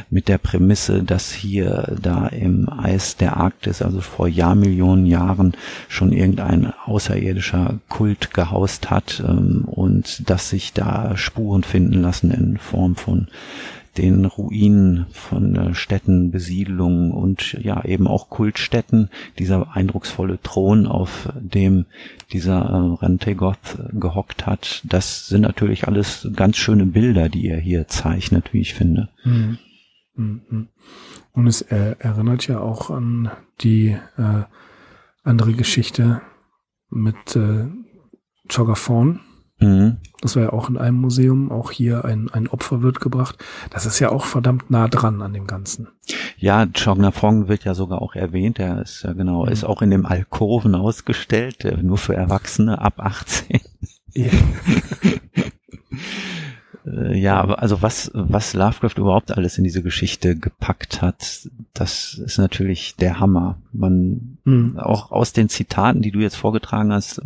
[0.10, 5.54] mit der Prämisse, dass hier da im Eis der Arktis, also vor Jahrmillionen Jahren
[5.88, 12.58] schon irgendein außerirdischer Kult gehaust hat ähm, und dass sich da Spuren finden lassen in
[12.58, 13.28] Form von
[14.00, 19.10] den Ruinen von äh, Städten, Besiedlungen und ja eben auch Kultstätten.
[19.38, 21.86] Dieser eindrucksvolle Thron, auf dem
[22.32, 27.88] dieser äh, Rentegoth gehockt hat, das sind natürlich alles ganz schöne Bilder, die er hier
[27.88, 29.10] zeichnet, wie ich finde.
[29.26, 29.58] Mhm.
[30.16, 30.68] Mhm.
[31.34, 33.32] Und es äh, erinnert ja auch an
[33.62, 34.44] die äh,
[35.24, 36.22] andere Geschichte
[36.90, 37.68] mit äh,
[39.60, 39.98] Mhm.
[40.22, 43.38] Das war ja auch in einem Museum, auch hier ein, ein Opfer wird gebracht.
[43.70, 45.88] Das ist ja auch verdammt nah dran an dem Ganzen.
[46.38, 48.60] Ja, Chognafong wird ja sogar auch erwähnt.
[48.60, 49.52] Er ist ja genau, mhm.
[49.52, 53.62] ist auch in dem Alkoven ausgestellt, nur für Erwachsene ab 18.
[54.14, 54.32] Ja.
[56.90, 62.14] Äh, ja, aber also was, was Lovecraft überhaupt alles in diese Geschichte gepackt hat, das
[62.14, 63.58] ist natürlich der Hammer.
[63.72, 64.78] Man, mhm.
[64.78, 67.22] auch aus den Zitaten, die du jetzt vorgetragen hast,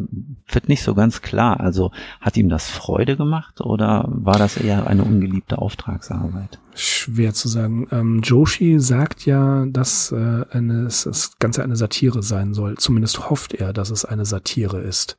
[0.48, 1.60] wird nicht so ganz klar.
[1.60, 6.60] Also hat ihm das Freude gemacht oder war das eher eine ungeliebte Auftragsarbeit?
[6.76, 7.88] Schwer zu sagen.
[7.92, 12.78] Ähm, Joshi sagt ja, dass äh, eine, das Ganze eine Satire sein soll.
[12.78, 15.18] Zumindest hofft er, dass es eine Satire ist.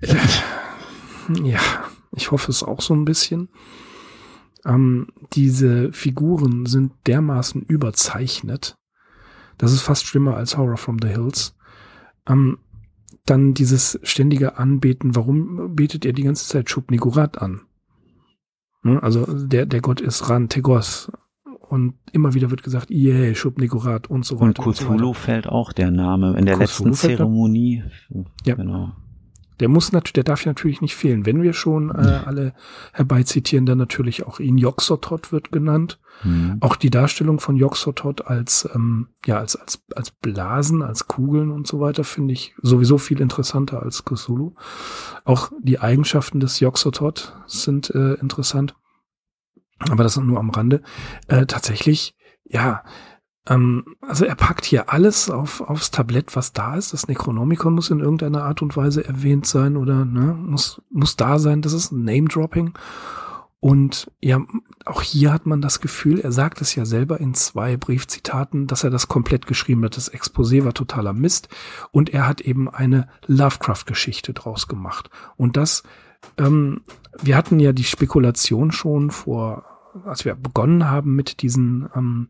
[0.00, 0.14] Äh,
[1.42, 1.60] ja,
[2.20, 3.48] ich hoffe es auch so ein bisschen.
[4.64, 8.76] Ähm, diese Figuren sind dermaßen überzeichnet.
[9.58, 11.56] Das ist fast schlimmer als Horror from the Hills.
[12.28, 12.58] Ähm,
[13.26, 15.16] dann dieses ständige Anbeten.
[15.16, 17.62] Warum betet ihr die ganze Zeit Shub-Nigurat an?
[18.82, 19.02] Ne?
[19.02, 21.10] Also der, der Gott ist Ran Tegos.
[21.44, 24.66] Und immer wieder wird gesagt, yeah, Shub-Nigurat und so weiter.
[24.66, 27.84] Und Cthulhu so fällt auch der Name in der Cthulhu letzten Zeremonie.
[28.44, 28.56] Ja.
[28.56, 28.92] Genau.
[29.60, 31.26] Der muss natürlich, der darf natürlich nicht fehlen.
[31.26, 32.54] Wenn wir schon äh, alle
[32.92, 34.58] herbeizitieren, dann natürlich auch ihn.
[34.58, 36.00] Yoxotot wird genannt.
[36.24, 36.56] Mhm.
[36.60, 41.66] Auch die Darstellung von Yoxotot als ähm, ja als als als Blasen, als Kugeln und
[41.66, 44.54] so weiter finde ich sowieso viel interessanter als Cthulhu.
[45.24, 48.74] Auch die Eigenschaften des Yoxotot sind äh, interessant,
[49.78, 50.82] aber das nur am Rande.
[51.28, 52.82] Äh, tatsächlich, ja,
[53.48, 56.92] ähm, also er packt hier alles auf, aufs Tablett, was da ist.
[56.92, 61.38] Das Necronomicon muss in irgendeiner Art und Weise erwähnt sein oder ne, muss, muss da
[61.38, 61.62] sein.
[61.62, 62.74] Das ist ein Name-Dropping.
[63.62, 64.40] Und ja,
[64.86, 68.84] auch hier hat man das Gefühl, er sagt es ja selber in zwei Briefzitaten, dass
[68.84, 69.98] er das komplett geschrieben hat.
[69.98, 71.48] Das Exposé war totaler Mist.
[71.92, 75.10] Und er hat eben eine Lovecraft-Geschichte draus gemacht.
[75.36, 75.82] Und das,
[76.38, 76.80] ähm,
[77.22, 79.64] wir hatten ja die Spekulation schon vor,
[80.04, 82.28] als wir begonnen haben mit diesen ähm,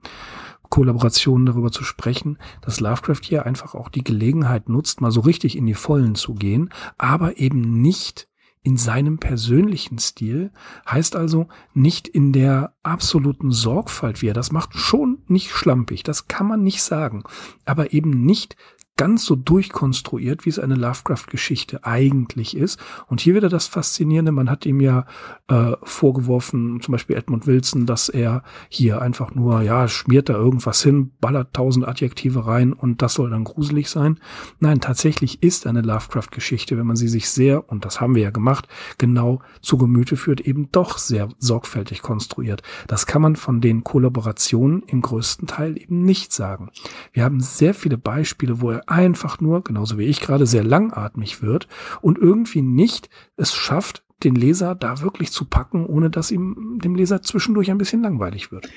[0.70, 5.56] Kollaborationen darüber zu sprechen, dass Lovecraft hier einfach auch die Gelegenheit nutzt, mal so richtig
[5.56, 8.28] in die Vollen zu gehen, aber eben nicht
[8.62, 10.52] in seinem persönlichen Stil,
[10.88, 16.28] heißt also nicht in der absoluten Sorgfalt, wie er das macht, schon nicht schlampig, das
[16.28, 17.24] kann man nicht sagen,
[17.64, 18.56] aber eben nicht
[19.00, 22.78] ganz so durchkonstruiert, wie es eine Lovecraft-Geschichte eigentlich ist.
[23.06, 25.06] Und hier wieder das Faszinierende, man hat ihm ja
[25.48, 30.82] äh, vorgeworfen, zum Beispiel Edmund Wilson, dass er hier einfach nur, ja, schmiert da irgendwas
[30.82, 34.20] hin, ballert tausend Adjektive rein und das soll dann gruselig sein.
[34.58, 38.30] Nein, tatsächlich ist eine Lovecraft-Geschichte, wenn man sie sich sehr, und das haben wir ja
[38.30, 42.62] gemacht, genau zu Gemüte führt, eben doch sehr sorgfältig konstruiert.
[42.86, 46.68] Das kann man von den Kollaborationen im größten Teil eben nicht sagen.
[47.14, 51.42] Wir haben sehr viele Beispiele, wo er einfach nur, genauso wie ich gerade, sehr langatmig
[51.42, 51.68] wird
[52.00, 56.94] und irgendwie nicht es schafft, den Leser da wirklich zu packen, ohne dass ihm dem
[56.94, 58.68] Leser zwischendurch ein bisschen langweilig wird.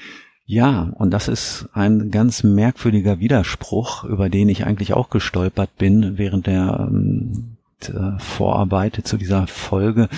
[0.45, 6.17] Ja, und das ist ein ganz merkwürdiger Widerspruch, über den ich eigentlich auch gestolpert bin
[6.17, 7.52] während der ähm,
[7.89, 10.09] äh, Vorarbeit zu dieser Folge,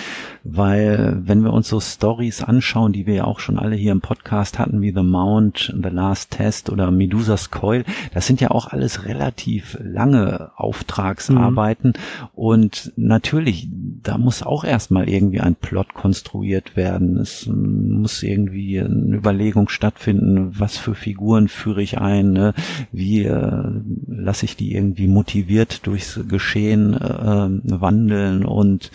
[0.44, 4.00] weil wenn wir uns so Stories anschauen, die wir ja auch schon alle hier im
[4.00, 8.68] Podcast hatten, wie The Mount, The Last Test oder Medusas Coil, das sind ja auch
[8.68, 12.28] alles relativ lange Auftragsarbeiten mhm.
[12.34, 13.68] und natürlich,
[14.02, 17.18] da muss auch erstmal irgendwie ein Plot konstruiert werden.
[17.18, 22.54] Es muss irgendwie eine Überlegung stattfinden, was für Figuren führe ich ein, ne?
[22.92, 23.62] wie äh,
[24.06, 28.90] lasse ich die irgendwie motiviert durchs Geschehen äh, wandeln und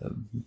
[0.00, 0.06] äh,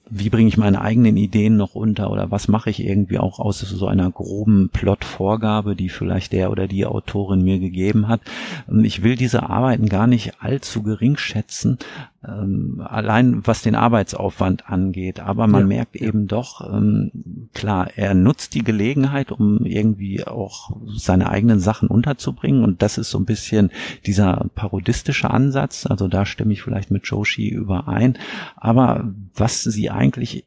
[0.10, 3.60] wie bringe ich meine eigenen Ideen noch unter oder was mache ich irgendwie auch aus
[3.60, 8.22] so einer groben Plotvorgabe, die vielleicht der oder die Autorin mir gegeben hat.
[8.84, 11.78] Ich will diese Arbeiten gar nicht allzu gering schätzen,
[12.28, 15.20] ähm, allein was den Arbeitsaufwand angeht.
[15.20, 17.12] Aber man ja, merkt eben doch, ähm,
[17.54, 22.64] klar, er nutzt die Gelegenheit, um irgendwie auch seine eigenen Sachen unterzubringen.
[22.64, 23.72] Und das ist so ein bisschen
[24.06, 25.86] dieser parodistische Ansatz.
[25.86, 28.18] Also da stimme ich vielleicht mit Joshi überein.
[28.58, 30.46] Aber was sie eigentlich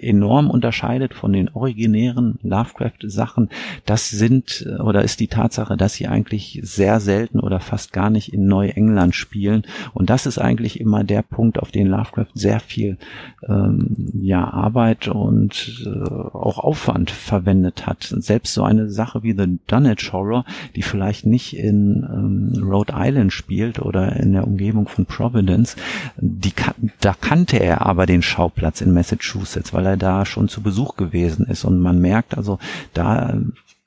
[0.00, 3.48] enorm unterscheidet von den originären Lovecraft-Sachen,
[3.86, 8.10] das sind äh, oder ist die Tatsache, dass sie eigentlich sehr selten oder fast gar
[8.10, 9.62] nicht in Neuengland spielen.
[9.94, 12.98] Und das ist eigentlich immer der Punkt, auf den Lovecraft sehr viel
[13.48, 18.14] ähm, ja, Arbeit und äh, auch Aufwand verwendet hat.
[18.18, 20.44] Selbst so eine Sache wie The Dunwich Horror,
[20.76, 25.76] die vielleicht nicht in ähm, Rhode Island spielt oder in der Umgebung von Providence,
[26.16, 26.52] die,
[27.00, 31.46] da kannte er aber den Schauplatz in Massachusetts weil er da schon zu Besuch gewesen
[31.46, 31.64] ist.
[31.64, 32.58] Und man merkt also,
[32.94, 33.34] da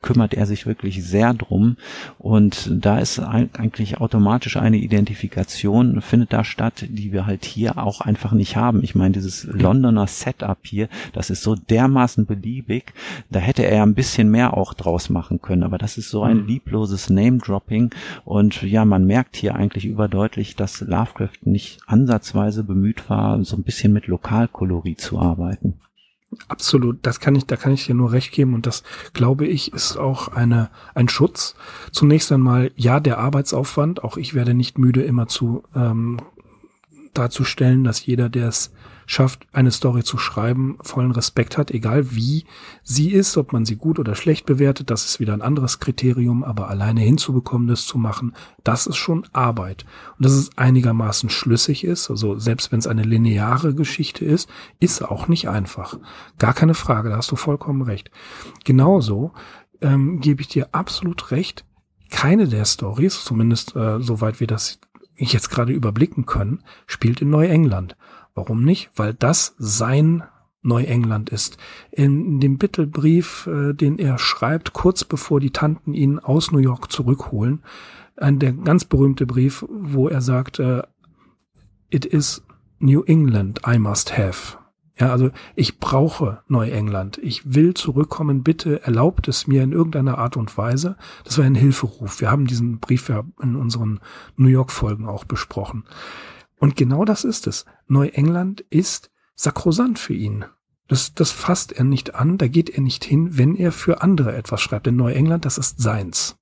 [0.04, 1.78] kümmert er sich wirklich sehr drum
[2.20, 8.02] und da ist eigentlich automatisch eine Identifikation findet da statt, die wir halt hier auch
[8.02, 8.84] einfach nicht haben.
[8.84, 12.94] Ich meine, dieses Londoner Setup hier, das ist so dermaßen beliebig,
[13.32, 16.42] da hätte er ein bisschen mehr auch draus machen können, aber das ist so ein
[16.42, 16.48] mhm.
[16.48, 17.92] liebloses Name-Dropping
[18.26, 23.64] und ja, man merkt hier eigentlich überdeutlich, dass Lovecraft nicht ansatzweise bemüht war, so ein
[23.64, 25.76] bisschen mit Lokalkolorit zu arbeiten.
[26.48, 29.74] Absolut, das kann ich, da kann ich dir nur recht geben und das glaube ich
[29.74, 31.56] ist auch eine ein Schutz.
[31.92, 34.04] Zunächst einmal ja der Arbeitsaufwand.
[34.04, 36.18] Auch ich werde nicht müde immer zu ähm,
[37.14, 38.72] darzustellen, dass jeder, der es
[39.06, 42.46] schafft, eine Story zu schreiben, vollen Respekt hat, egal wie
[42.84, 46.44] sie ist, ob man sie gut oder schlecht bewertet, das ist wieder ein anderes Kriterium,
[46.44, 49.86] aber alleine hinzubekommen, das zu machen, das ist schon Arbeit.
[50.18, 55.04] Und dass es einigermaßen schlüssig ist, also selbst wenn es eine lineare Geschichte ist, ist
[55.04, 55.98] auch nicht einfach.
[56.40, 58.12] Gar keine Frage, da hast du vollkommen recht.
[58.64, 59.34] Genauso
[59.82, 61.66] ähm, gebe ich dir absolut recht,
[62.10, 64.80] keine der Stories, zumindest äh, soweit wir das
[65.16, 67.96] jetzt gerade überblicken können, spielt in Neuengland.
[68.36, 68.90] Warum nicht?
[68.96, 70.24] Weil das sein
[70.64, 71.58] Neuengland ist.
[71.92, 76.92] In dem Bittelbrief, äh, den er schreibt, kurz bevor die Tanten ihn aus New York
[76.92, 77.64] zurückholen,
[78.16, 80.84] ein der ganz berühmte Brief, wo er sagt, äh,
[81.90, 82.44] It is
[82.80, 84.58] New England I must have.
[85.00, 87.18] Ja, also ich brauche Neuengland.
[87.18, 88.44] Ich will zurückkommen.
[88.44, 90.98] Bitte erlaubt es mir in irgendeiner Art und Weise.
[91.24, 92.22] Das war ein Hilferuf.
[92.22, 94.00] Wir haben diesen Brief ja in unseren
[94.38, 95.84] New York Folgen auch besprochen.
[96.64, 97.66] Und genau das ist es.
[97.88, 100.46] Neuengland ist sakrosant für ihn.
[100.88, 104.34] Das, das fasst er nicht an, da geht er nicht hin, wenn er für andere
[104.34, 104.86] etwas schreibt.
[104.86, 106.38] Denn Neuengland, das ist seins.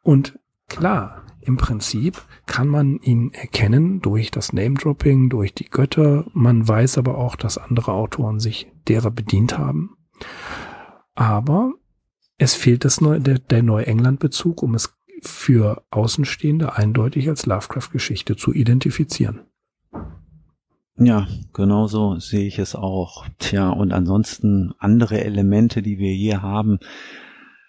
[0.00, 0.38] Und
[0.70, 6.24] klar, im Prinzip kann man ihn erkennen durch das Name-Dropping, durch die Götter.
[6.32, 9.98] Man weiß aber auch, dass andere Autoren sich derer bedient haben.
[11.14, 11.74] Aber
[12.38, 18.52] es fehlt das Neu der, der Neuengland-Bezug, um es für Außenstehende eindeutig als Lovecraft-Geschichte zu
[18.52, 19.40] identifizieren.
[20.96, 23.26] Ja, genau so sehe ich es auch.
[23.38, 26.78] Tja, und ansonsten andere Elemente, die wir hier haben.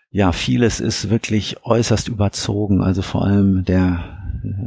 [0.09, 2.81] Ja, vieles ist wirklich äußerst überzogen.
[2.81, 4.21] Also vor allem der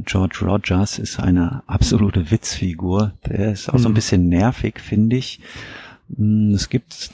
[0.07, 3.13] George Rogers ist eine absolute Witzfigur.
[3.27, 3.97] Der ist auch so ein mhm.
[3.97, 5.41] bisschen nervig, finde ich.
[6.17, 7.11] Hm, es gibt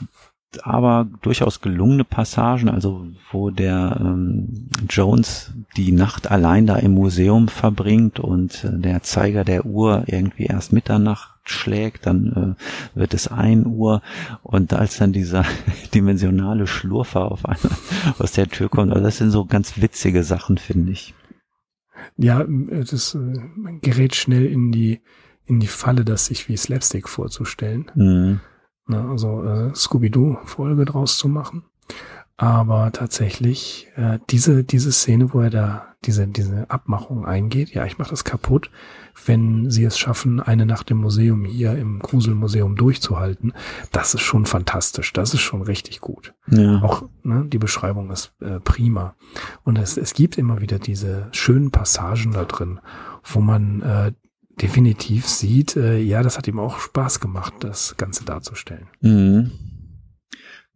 [0.63, 7.47] aber durchaus gelungene Passagen, also wo der ähm, Jones die Nacht allein da im Museum
[7.47, 12.57] verbringt und äh, der Zeiger der Uhr irgendwie erst Mitternacht schlägt, dann
[12.95, 14.01] äh, wird es ein Uhr
[14.43, 15.45] und als dann dieser
[15.93, 17.77] dimensionale Schlurfer auf einmal
[18.19, 21.13] aus der Tür kommt, also das sind so ganz witzige Sachen, finde ich.
[22.17, 23.19] Ja, das äh,
[23.55, 25.01] man gerät schnell in die
[25.45, 27.91] in die Falle, das sich wie Slapstick vorzustellen.
[27.95, 28.41] Mhm
[28.91, 31.63] ne, also äh, Scooby-Doo-Folge draus zu machen.
[32.37, 37.99] Aber tatsächlich, äh, diese, diese Szene, wo er da diese, diese Abmachung eingeht, ja, ich
[37.99, 38.71] mache das kaputt,
[39.25, 43.53] wenn sie es schaffen, eine Nacht im Museum hier im Gruselmuseum durchzuhalten,
[43.91, 46.33] das ist schon fantastisch, das ist schon richtig gut.
[46.47, 46.81] Ja.
[46.81, 49.13] Auch ne, die Beschreibung ist äh, prima.
[49.63, 52.79] Und es, es gibt immer wieder diese schönen Passagen da drin,
[53.23, 54.13] wo man äh,
[54.61, 58.87] definitiv sieht, äh, ja, das hat ihm auch Spaß gemacht, das Ganze darzustellen.
[59.01, 59.51] Mhm.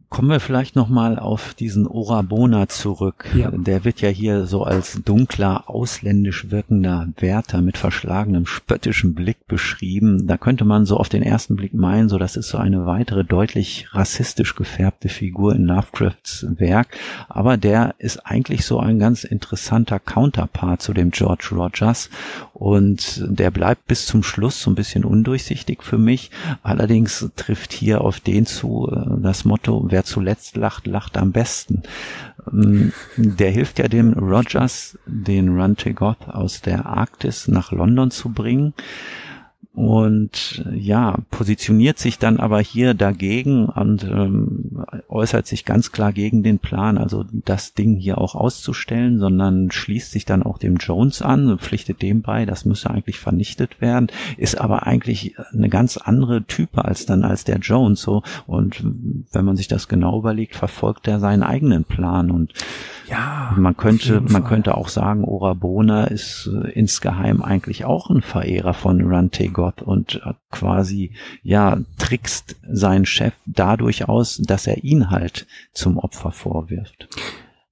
[0.09, 3.25] Kommen wir vielleicht nochmal auf diesen Orabona zurück.
[3.35, 3.51] Ja.
[3.51, 10.25] Der wird ja hier so als dunkler, ausländisch wirkender Wärter mit verschlagenem, spöttischem Blick beschrieben.
[10.25, 13.25] Da könnte man so auf den ersten Blick meinen, so das ist so eine weitere
[13.25, 16.97] deutlich rassistisch gefärbte Figur in Lovecrafts Werk.
[17.27, 22.09] Aber der ist eigentlich so ein ganz interessanter Counterpart zu dem George Rogers
[22.55, 26.31] und der bleibt bis zum Schluss so ein bisschen undurchsichtig für mich.
[26.63, 31.83] Allerdings trifft hier auf den zu äh, das Motto, wer zuletzt lacht, lacht am besten.
[32.49, 38.73] Ähm, der hilft ja dem Rogers, den Runtegoth aus der Arktis nach London zu bringen
[39.75, 46.43] und ja, positioniert sich dann aber hier dagegen und ähm, äußert sich ganz klar gegen
[46.43, 51.21] den Plan, also das Ding hier auch auszustellen, sondern schließt sich dann auch dem Jones
[51.21, 54.07] an, pflichtet dem bei, das müsse eigentlich vernichtet werden,
[54.38, 58.23] ist aber eigentlich eine ganz andere Type als dann als der Jones so.
[58.47, 58.81] Und
[59.31, 62.31] wenn man sich das genau überlegt, verfolgt er seinen eigenen Plan.
[62.31, 62.53] Und
[63.09, 64.43] ja, man könnte, man Fall.
[64.43, 69.82] könnte auch sagen, Ora Bona ist äh, insgeheim eigentlich auch ein Verehrer von Rante God
[69.82, 77.08] und quasi, ja, trickst seinen Chef dadurch aus, dass er ihn halt zum Opfer vorwirft.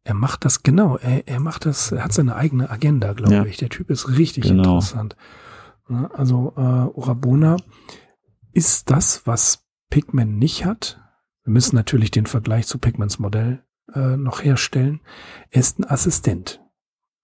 [0.04, 3.46] Er macht das genau, er, er macht das, er hat seine eigene Agenda, glaube ja.
[3.46, 3.58] ich.
[3.58, 4.64] Der Typ ist richtig genau.
[4.64, 5.16] interessant.
[6.14, 7.58] Also äh, Orabona
[8.52, 11.00] ist das, was Pigman nicht hat.
[11.44, 15.02] Wir müssen natürlich den Vergleich zu Pigmans Modell äh, noch herstellen.
[15.50, 16.62] Er ist ein Assistent.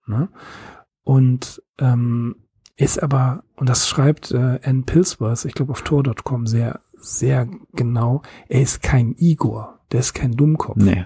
[0.06, 0.30] Ne?
[1.04, 2.36] Und ähm,
[2.80, 8.22] ist aber, und das schreibt äh, Ann Pilsworth, ich glaube auf tor.com sehr, sehr genau,
[8.48, 10.78] er ist kein Igor, der ist kein Dummkopf.
[10.78, 11.06] Nee.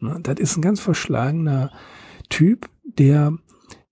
[0.00, 0.20] Ne?
[0.22, 1.72] Das ist ein ganz verschlagener
[2.28, 3.32] Typ, der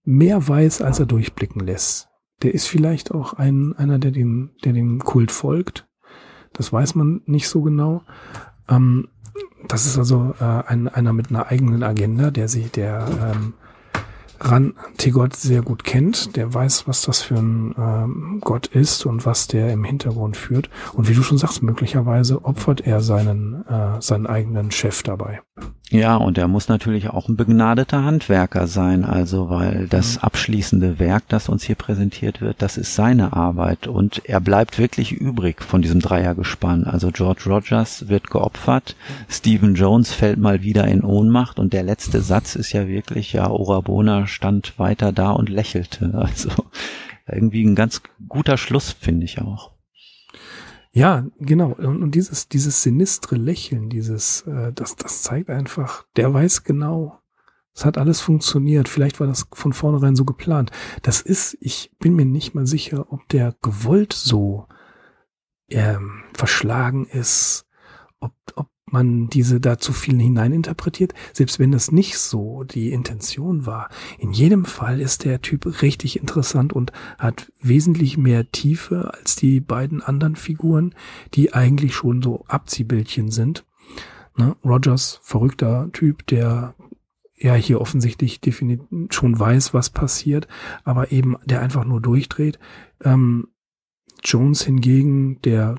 [0.04, 2.08] mehr weiß, als er durchblicken lässt.
[2.42, 5.88] Der ist vielleicht auch ein, einer, der dem, der dem Kult folgt.
[6.52, 8.02] Das weiß man nicht so genau.
[8.68, 9.08] Ähm,
[9.68, 13.54] das ist also äh, ein, einer mit einer eigenen Agenda, der sich, der ähm,
[14.40, 19.26] Ran Tigott sehr gut kennt, der weiß, was das für ein ähm, Gott ist und
[19.26, 20.70] was der im Hintergrund führt.
[20.94, 25.40] Und wie du schon sagst, möglicherweise opfert er seinen, äh, seinen eigenen Chef dabei.
[25.90, 30.22] Ja, und er muss natürlich auch ein begnadeter Handwerker sein, also weil das mhm.
[30.22, 35.12] abschließende Werk, das uns hier präsentiert wird, das ist seine Arbeit und er bleibt wirklich
[35.12, 36.84] übrig von diesem Dreiergespann.
[36.84, 38.96] Also George Rogers wird geopfert,
[39.28, 43.48] Stephen Jones fällt mal wieder in Ohnmacht und der letzte Satz ist ja wirklich, ja,
[44.26, 46.12] Stand weiter da und lächelte.
[46.14, 46.50] Also
[47.28, 49.72] irgendwie ein ganz guter Schluss, finde ich auch.
[50.92, 51.72] Ja, genau.
[51.72, 57.20] Und, und dieses, dieses sinistre Lächeln, dieses, äh, das, das zeigt einfach, der weiß genau,
[57.74, 58.88] es hat alles funktioniert.
[58.88, 60.70] Vielleicht war das von vornherein so geplant.
[61.02, 64.66] Das ist, ich bin mir nicht mal sicher, ob der gewollt so
[65.68, 67.66] ähm, verschlagen ist,
[68.18, 73.66] ob, ob man diese da zu viel hineininterpretiert, selbst wenn das nicht so die Intention
[73.66, 73.88] war.
[74.18, 79.60] In jedem Fall ist der Typ richtig interessant und hat wesentlich mehr Tiefe als die
[79.60, 80.94] beiden anderen Figuren,
[81.34, 83.64] die eigentlich schon so Abziehbildchen sind.
[84.36, 84.54] Ne?
[84.64, 86.74] Rogers, verrückter Typ, der
[87.36, 90.46] ja hier offensichtlich definitiv schon weiß, was passiert,
[90.84, 92.58] aber eben der einfach nur durchdreht.
[93.02, 93.48] Ähm,
[94.24, 95.76] Jones hingegen, der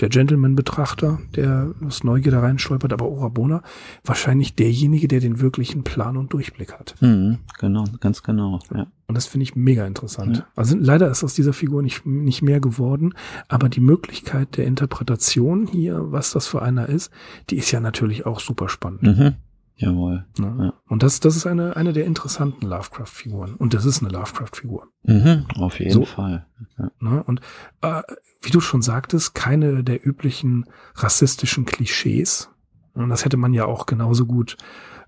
[0.00, 3.62] der Gentleman-Betrachter, der das Neugier da reinstolpert, aber Orabona
[4.04, 6.94] wahrscheinlich derjenige, der den wirklichen Plan und Durchblick hat.
[7.00, 8.60] Mhm, genau, ganz genau.
[8.74, 8.86] Ja.
[9.06, 10.38] Und das finde ich mega interessant.
[10.38, 10.46] Ja.
[10.54, 13.14] Also leider ist aus dieser Figur nicht, nicht mehr geworden,
[13.48, 17.10] aber die Möglichkeit der Interpretation hier, was das für einer ist,
[17.50, 19.02] die ist ja natürlich auch super spannend.
[19.02, 19.34] Mhm.
[19.78, 20.26] Jawohl.
[20.38, 20.56] Ja.
[20.58, 20.74] ja.
[20.88, 23.54] Und das, das ist eine, eine der interessanten Lovecraft-Figuren.
[23.54, 24.88] Und das ist eine Lovecraft-Figur.
[25.04, 26.46] Mhm, auf jeden so, Fall.
[26.78, 26.90] Ja.
[26.98, 27.22] Ne?
[27.22, 27.40] Und
[27.82, 28.02] äh,
[28.42, 32.50] wie du schon sagtest, keine der üblichen rassistischen Klischees.
[32.94, 34.56] Und das hätte man ja auch genauso gut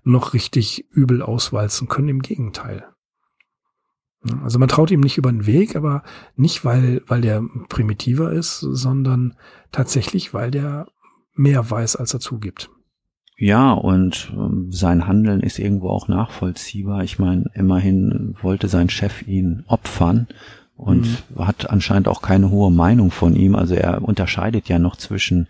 [0.03, 2.85] noch richtig übel auswalzen können, im Gegenteil.
[4.43, 6.03] Also man traut ihm nicht über den Weg, aber
[6.35, 9.35] nicht, weil, weil der primitiver ist, sondern
[9.71, 10.87] tatsächlich, weil der
[11.33, 12.69] mehr weiß, als er zugibt.
[13.41, 17.03] Ja, und ähm, sein Handeln ist irgendwo auch nachvollziehbar.
[17.03, 20.27] Ich meine, immerhin wollte sein Chef ihn opfern
[20.75, 21.47] und mhm.
[21.47, 23.55] hat anscheinend auch keine hohe Meinung von ihm.
[23.55, 25.47] Also er unterscheidet ja noch zwischen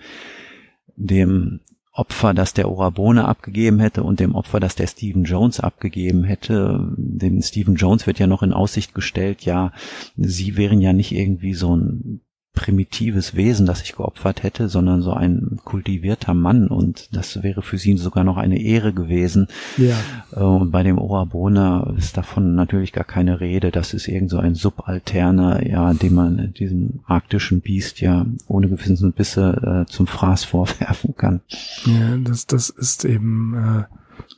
[0.95, 1.59] dem
[1.91, 6.93] Opfer, das der Orabone abgegeben hätte und dem Opfer, das der Stephen Jones abgegeben hätte.
[6.95, 9.73] Dem Stephen Jones wird ja noch in Aussicht gestellt, ja,
[10.15, 12.21] sie wären ja nicht irgendwie so ein
[12.53, 17.77] primitives Wesen, das sich geopfert hätte, sondern so ein kultivierter Mann und das wäre für
[17.77, 19.47] sie sogar noch eine Ehre gewesen.
[19.77, 19.95] Ja.
[20.35, 23.71] Äh, und bei dem Orabona ist davon natürlich gar keine Rede.
[23.71, 29.85] Das ist irgend so ein Subalterner, ja, dem man diesem arktischen Biest ja ohne Gewissensbisse
[29.87, 31.41] äh, zum Fraß vorwerfen kann.
[31.85, 33.83] Ja, das, das ist eben äh,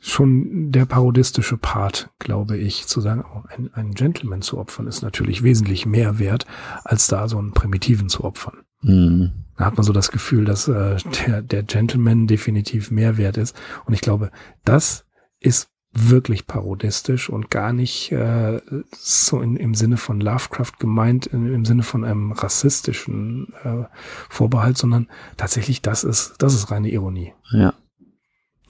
[0.02, 5.02] schon der parodistische Part, glaube ich, zu sagen, oh, ein, ein Gentleman zu opfern ist
[5.02, 6.46] natürlich wesentlich mehr wert,
[6.84, 8.64] als da so einen Primitiven zu opfern.
[8.82, 9.32] Mhm.
[9.58, 13.56] Da hat man so das Gefühl, dass äh, der, der Gentleman definitiv mehr wert ist.
[13.86, 14.32] Und ich glaube,
[14.66, 15.06] das
[15.40, 18.62] ist wirklich parodistisch und gar nicht äh,
[18.98, 23.84] so in, im Sinne von Lovecraft gemeint, in, im Sinne von einem rassistischen äh,
[24.28, 25.08] Vorbehalt, sondern
[25.38, 27.34] tatsächlich das ist, das ist reine Ironie.
[27.52, 27.76] Ja.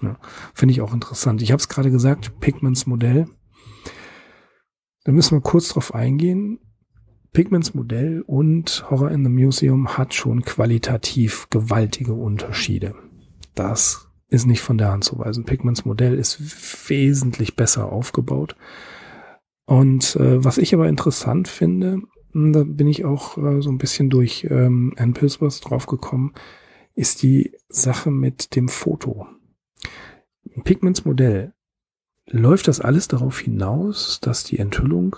[0.04, 0.18] Ja,
[0.54, 1.42] Finde ich auch interessant.
[1.42, 3.28] Ich habe es gerade gesagt, Pigments Modell.
[5.06, 6.60] Da müssen wir kurz drauf eingehen.
[7.32, 12.96] Pigments Modell und Horror in the Museum hat schon qualitativ gewaltige Unterschiede.
[13.56, 15.46] Das ist nicht von der Hand zu weisen.
[15.46, 18.56] Pigments Modell ist wesentlich besser aufgebaut.
[19.66, 22.02] Und äh, was ich aber interessant finde,
[22.34, 26.34] da bin ich auch äh, so ein bisschen durch ähm, Ann Pilsworth draufgekommen,
[26.96, 29.28] ist die Sache mit dem Foto.
[30.64, 31.54] Pigments Modell
[32.28, 35.16] läuft das alles darauf hinaus, dass die Enthüllung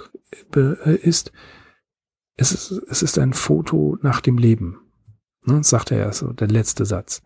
[0.55, 1.32] äh, ist,
[2.38, 4.80] es ist, es ist ein Foto nach dem Leben.
[5.43, 7.22] Ne, sagt er ja so, der letzte Satz.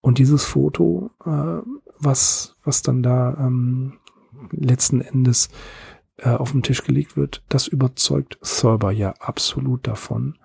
[0.00, 1.62] Und dieses Foto, äh,
[1.98, 3.94] was, was dann da ähm,
[4.50, 5.48] letzten Endes
[6.18, 10.38] äh, auf den Tisch gelegt wird, das überzeugt Thurber ja absolut davon,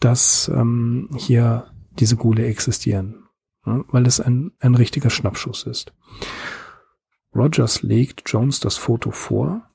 [0.00, 1.66] dass ähm, hier
[1.98, 3.23] diese Gule existieren
[3.64, 5.92] weil es ein, ein richtiger Schnappschuss ist.
[7.34, 9.68] Rogers legt Jones das Foto vor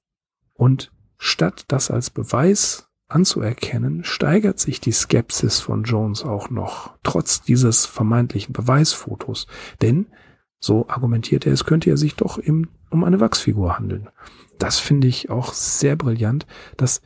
[0.54, 7.42] und statt das als Beweis anzuerkennen, steigert sich die Skepsis von Jones auch noch, trotz
[7.42, 9.48] dieses vermeintlichen Beweisfotos.
[9.82, 10.08] Denn,
[10.60, 14.10] so argumentiert er, es könnte ja sich doch eben um eine Wachsfigur handeln.
[14.60, 16.46] Das finde ich auch sehr brillant,
[16.78, 17.02] dass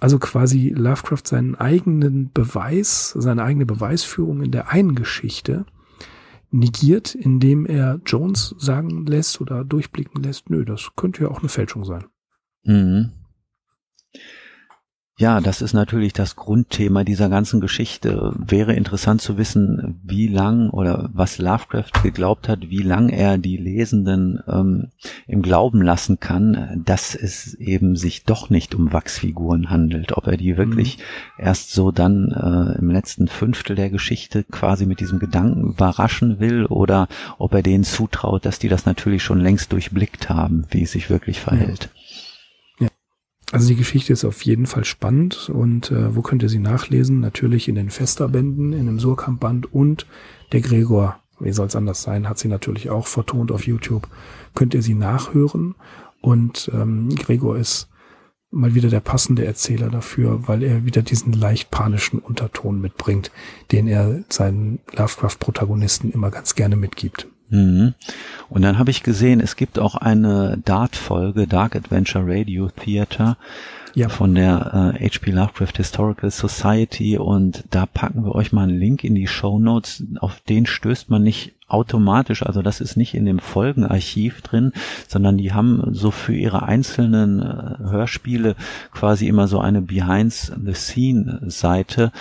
[0.00, 5.64] also quasi Lovecraft seinen eigenen Beweis, seine eigene Beweisführung in der einen Geschichte
[6.54, 11.48] negiert, indem er Jones sagen lässt oder durchblicken lässt, nö, das könnte ja auch eine
[11.48, 12.04] Fälschung sein.
[12.64, 13.12] Mhm.
[15.16, 18.32] Ja, das ist natürlich das Grundthema dieser ganzen Geschichte.
[18.36, 23.56] Wäre interessant zu wissen, wie lang oder was Lovecraft geglaubt hat, wie lang er die
[23.56, 24.88] Lesenden ähm,
[25.28, 30.16] im Glauben lassen kann, dass es eben sich doch nicht um Wachsfiguren handelt.
[30.16, 31.44] Ob er die wirklich mhm.
[31.44, 36.66] erst so dann äh, im letzten Fünftel der Geschichte quasi mit diesem Gedanken überraschen will
[36.66, 37.06] oder
[37.38, 41.08] ob er denen zutraut, dass die das natürlich schon längst durchblickt haben, wie es sich
[41.08, 41.90] wirklich verhält.
[43.54, 47.20] Also die Geschichte ist auf jeden Fall spannend und äh, wo könnt ihr sie nachlesen?
[47.20, 50.08] Natürlich in den Festerbänden, in dem Surkamp-Band und
[50.50, 54.08] der Gregor, wie soll es anders sein, hat sie natürlich auch vertont auf YouTube.
[54.56, 55.76] Könnt ihr sie nachhören
[56.20, 57.88] und ähm, Gregor ist
[58.50, 63.30] mal wieder der passende Erzähler dafür, weil er wieder diesen leicht panischen Unterton mitbringt,
[63.70, 67.28] den er seinen Lovecraft-Protagonisten immer ganz gerne mitgibt.
[67.54, 67.94] Mhm.
[68.48, 73.36] Und dann habe ich gesehen, es gibt auch eine Dart-Folge, Dark Adventure Radio Theater,
[73.94, 74.08] ja.
[74.08, 79.04] von der äh, HP Lovecraft Historical Society und da packen wir euch mal einen Link
[79.04, 80.04] in die Show Notes.
[80.20, 84.72] Auf den stößt man nicht automatisch, also das ist nicht in dem Folgenarchiv drin,
[85.08, 88.54] sondern die haben so für ihre einzelnen äh, Hörspiele
[88.92, 92.12] quasi immer so eine Behind the Scene Seite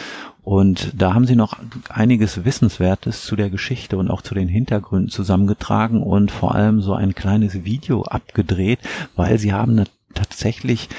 [0.43, 1.57] und da haben sie noch
[1.87, 6.93] einiges Wissenswertes zu der Geschichte und auch zu den Hintergründen zusammengetragen und vor allem so
[6.93, 8.79] ein kleines Video abgedreht,
[9.15, 10.89] weil sie haben tatsächlich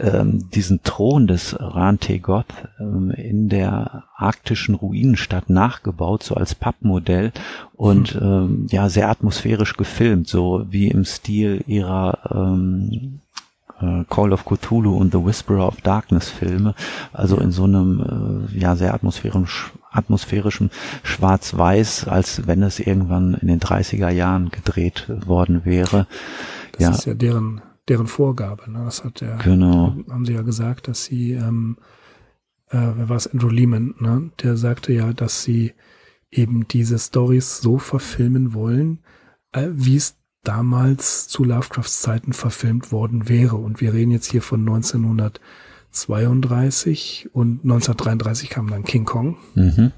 [0.00, 2.46] ähm, diesen Thron des Ran-Tegoth
[2.80, 7.32] ähm, in der arktischen Ruinenstadt nachgebaut, so als Pappmodell
[7.74, 8.22] und mhm.
[8.22, 13.20] ähm, ja sehr atmosphärisch gefilmt, so wie im Stil ihrer ähm,
[13.80, 16.74] äh, Call of Cthulhu und The Whisperer of Darkness Filme,
[17.12, 20.70] also in so einem äh, ja sehr atmosphärisch atmosphärischem
[21.04, 26.06] Schwarz-Weiß, als wenn es irgendwann in den 30er Jahren gedreht worden wäre.
[26.72, 26.90] Das ja.
[26.90, 28.70] ist ja deren, deren Vorgabe.
[28.70, 28.84] Ne?
[28.84, 29.96] Das hat ja, genau.
[30.08, 31.76] haben sie ja gesagt, dass sie, ähm,
[32.68, 34.30] äh, wer war es, Andrew Lehman, ne?
[34.42, 35.72] der sagte ja, dass sie
[36.30, 39.00] eben diese Stories so verfilmen wollen,
[39.52, 43.56] äh, wie es damals zu Lovecrafts Zeiten verfilmt worden wäre.
[43.56, 49.36] Und wir reden jetzt hier von 1932 und 1933 kam dann King Kong.
[49.54, 49.92] Mhm.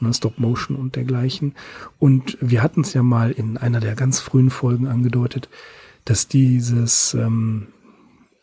[0.00, 1.54] Ne, Stop Motion und dergleichen.
[1.98, 5.50] Und wir hatten es ja mal in einer der ganz frühen Folgen angedeutet,
[6.04, 7.68] dass dieses, ähm,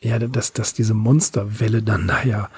[0.01, 2.49] ja, dass, dass diese Monsterwelle dann da ja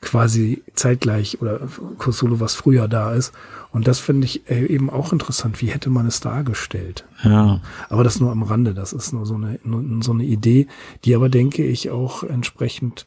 [0.00, 1.60] quasi zeitgleich oder
[1.98, 3.32] kurz solo was früher da ist.
[3.72, 5.60] Und das finde ich äh, eben auch interessant.
[5.60, 7.04] Wie hätte man es dargestellt?
[7.24, 7.60] Ja.
[7.88, 8.74] Aber das nur am Rande.
[8.74, 10.68] Das ist nur so eine, nur so eine Idee,
[11.04, 13.06] die aber denke ich auch entsprechend,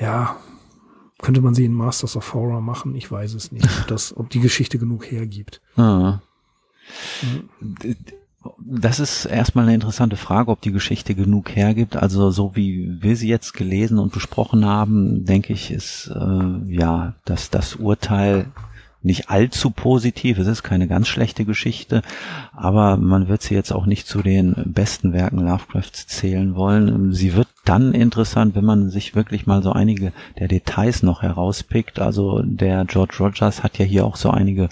[0.00, 0.36] ja,
[1.18, 2.94] könnte man sie in Masters of Horror machen?
[2.94, 3.66] Ich weiß es nicht.
[3.80, 5.60] Ob das, ob die Geschichte genug hergibt.
[5.76, 6.20] Ah.
[7.22, 7.96] Mhm.
[8.60, 11.96] Das ist erstmal eine interessante Frage, ob die Geschichte genug hergibt.
[11.96, 17.14] Also so wie wir sie jetzt gelesen und besprochen haben, denke ich, ist äh, ja,
[17.24, 18.46] dass das Urteil
[19.04, 20.38] nicht allzu positiv.
[20.38, 22.02] Es ist keine ganz schlechte Geschichte,
[22.52, 27.12] aber man wird sie jetzt auch nicht zu den besten Werken Lovecrafts zählen wollen.
[27.12, 31.98] Sie wird dann interessant, wenn man sich wirklich mal so einige der Details noch herauspickt.
[31.98, 34.68] Also der George Rogers hat ja hier auch so einige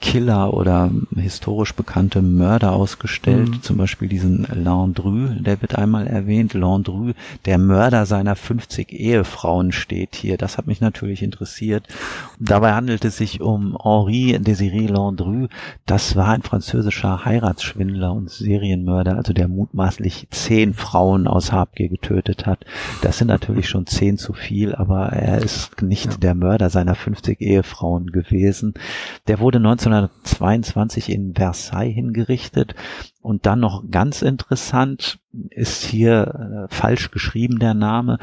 [0.00, 3.62] Killer oder historisch bekannte Mörder ausgestellt, mhm.
[3.62, 6.54] zum Beispiel diesen Landru, der wird einmal erwähnt.
[6.54, 7.12] Landru,
[7.46, 10.38] der Mörder seiner 50 Ehefrauen steht hier.
[10.38, 11.88] Das hat mich natürlich interessiert.
[12.38, 15.48] Dabei handelt es sich um Henri Désiré Landru.
[15.84, 22.46] Das war ein französischer Heiratsschwindler und Serienmörder, also der mutmaßlich zehn Frauen aus Habgier getötet
[22.46, 22.64] hat.
[23.02, 26.18] Das sind natürlich schon zehn zu viel, aber er ist nicht ja.
[26.18, 28.74] der Mörder seiner 50 Ehefrauen gewesen.
[29.26, 32.74] Der wurde 19 1922 in Versailles hingerichtet.
[33.20, 35.18] Und dann noch ganz interessant
[35.50, 38.18] ist hier äh, falsch geschrieben der Name.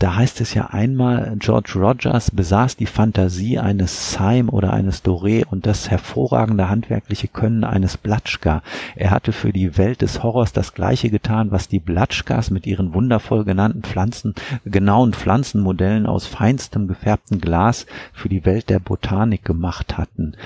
[0.00, 5.44] Da heißt es ja einmal, George Rogers besaß die Fantasie eines Syme oder eines Doré
[5.44, 8.62] und das hervorragende handwerkliche Können eines Blatschka.
[8.94, 12.94] Er hatte für die Welt des Horrors das gleiche getan, was die Blatschkas mit ihren
[12.94, 19.98] wundervoll genannten Pflanzen, genauen Pflanzenmodellen aus feinstem gefärbtem Glas für die Welt der Botanik gemacht
[19.98, 20.36] hatten.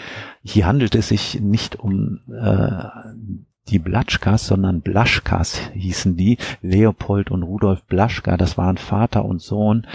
[0.42, 2.84] Hier handelt es sich nicht um äh,
[3.68, 6.38] die Blatschkas, sondern Blaschkas hießen die.
[6.60, 9.86] Leopold und Rudolf Blaschka, das waren Vater und Sohn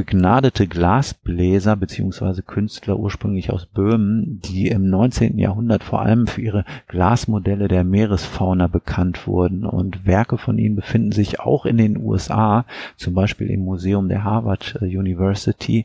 [0.00, 5.36] begnadete Glasbläser beziehungsweise Künstler ursprünglich aus Böhmen, die im 19.
[5.36, 9.66] Jahrhundert vor allem für ihre Glasmodelle der Meeresfauna bekannt wurden.
[9.66, 12.64] Und Werke von ihnen befinden sich auch in den USA,
[12.96, 15.84] zum Beispiel im Museum der Harvard University.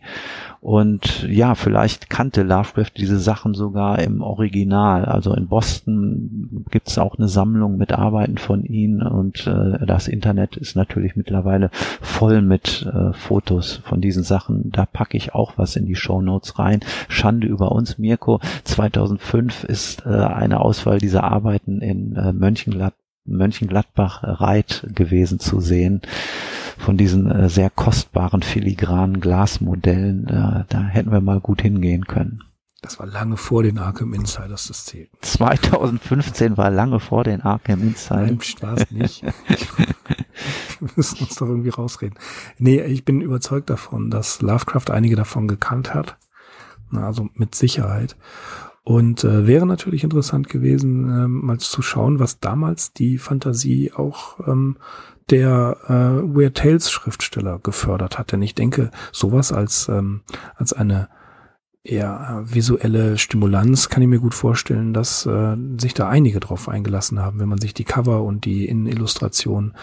[0.61, 5.03] Und ja, vielleicht kannte Lovecraft diese Sachen sogar im Original.
[5.05, 10.07] Also in Boston gibt es auch eine Sammlung mit Arbeiten von ihnen und äh, das
[10.07, 11.69] Internet ist natürlich mittlerweile
[12.01, 14.71] voll mit äh, Fotos von diesen Sachen.
[14.71, 16.79] Da packe ich auch was in die Show Notes rein.
[17.09, 18.39] Schande über uns, Mirko.
[18.63, 26.01] 2005 ist äh, eine Auswahl dieser Arbeiten in äh, Mönchengladbach Mönchengladbach Reit gewesen zu sehen
[26.77, 30.27] von diesen äh, sehr kostbaren filigranen Glasmodellen.
[30.27, 32.41] Äh, da hätten wir mal gut hingehen können.
[32.81, 35.09] Das war lange vor den Arkham Insiders, das zählt.
[35.21, 38.27] 2015 war lange vor den Arkham Insiders.
[38.27, 39.23] Nein, Spaß nicht.
[40.79, 42.17] wir müssen uns doch irgendwie rausreden.
[42.57, 46.17] Nee, ich bin überzeugt davon, dass Lovecraft einige davon gekannt hat.
[46.91, 48.15] Na, also mit Sicherheit.
[48.83, 54.39] Und äh, wäre natürlich interessant gewesen, äh, mal zu schauen, was damals die Fantasie auch
[54.47, 54.77] ähm,
[55.31, 58.31] der äh, Weird Tales Schriftsteller gefördert hat.
[58.31, 60.21] Denn ich denke, sowas als, ähm,
[60.55, 61.09] als eine
[61.83, 67.19] eher visuelle Stimulanz kann ich mir gut vorstellen, dass äh, sich da einige drauf eingelassen
[67.19, 69.73] haben, wenn man sich die Cover und die Innenillustration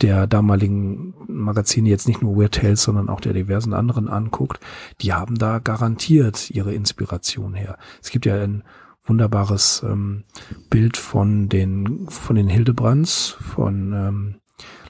[0.00, 4.60] der damaligen Magazine jetzt nicht nur Weird Tales, sondern auch der diversen anderen anguckt,
[5.00, 7.76] die haben da garantiert ihre Inspiration her.
[8.02, 8.64] Es gibt ja ein
[9.04, 10.24] wunderbares ähm,
[10.68, 14.34] Bild von den von den Hildebrands von ähm,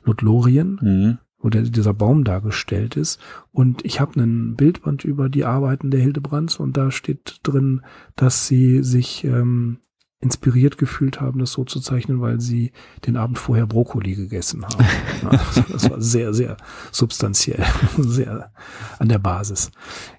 [0.05, 3.19] Ludlorien, mhm wo der, dieser Baum dargestellt ist.
[3.53, 7.83] Und ich habe einen Bildband über die Arbeiten der Hildebrands und da steht drin,
[8.17, 9.79] dass sie sich ähm,
[10.21, 12.73] inspiriert gefühlt haben, das so zu zeichnen, weil sie
[13.07, 14.85] den Abend vorher Brokkoli gegessen haben.
[15.31, 16.57] Also das war sehr, sehr
[16.93, 17.65] substanziell,
[17.99, 18.53] sehr
[18.99, 19.71] an der Basis.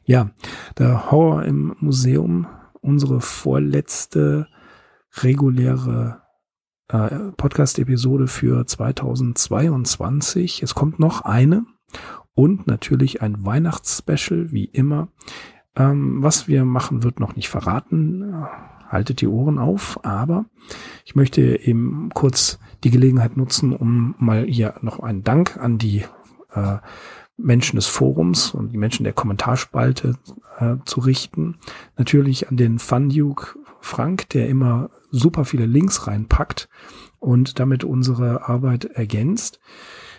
[0.03, 0.31] Ja,
[0.77, 2.47] der Horror im Museum,
[2.81, 4.47] unsere vorletzte
[5.17, 6.21] reguläre
[6.87, 10.63] äh, Podcast-Episode für 2022.
[10.63, 11.65] Es kommt noch eine
[12.33, 15.09] und natürlich ein Weihnachtsspecial, wie immer.
[15.75, 18.45] Ähm, was wir machen, wird noch nicht verraten.
[18.91, 20.45] Haltet die Ohren auf, aber
[21.05, 26.03] ich möchte eben kurz die Gelegenheit nutzen, um mal hier noch einen Dank an die
[26.53, 26.77] äh,
[27.37, 30.15] Menschen des Forums und die Menschen der Kommentarspalte
[30.59, 31.55] äh, zu richten.
[31.97, 36.69] Natürlich an den Funduke Frank, der immer super viele Links reinpackt
[37.19, 39.59] und damit unsere Arbeit ergänzt.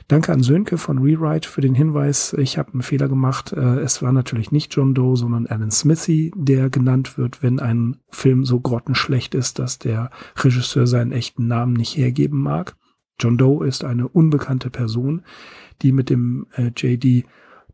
[0.08, 2.34] Danke an Sönke von Rewrite für den Hinweis.
[2.34, 3.52] Ich habe einen Fehler gemacht.
[3.52, 7.96] Äh, es war natürlich nicht John Doe, sondern Alan Smithy, der genannt wird, wenn ein
[8.10, 12.76] Film so grottenschlecht ist, dass der Regisseur seinen echten Namen nicht hergeben mag.
[13.18, 15.22] John Doe ist eine unbekannte Person,
[15.82, 17.24] die mit dem äh, JD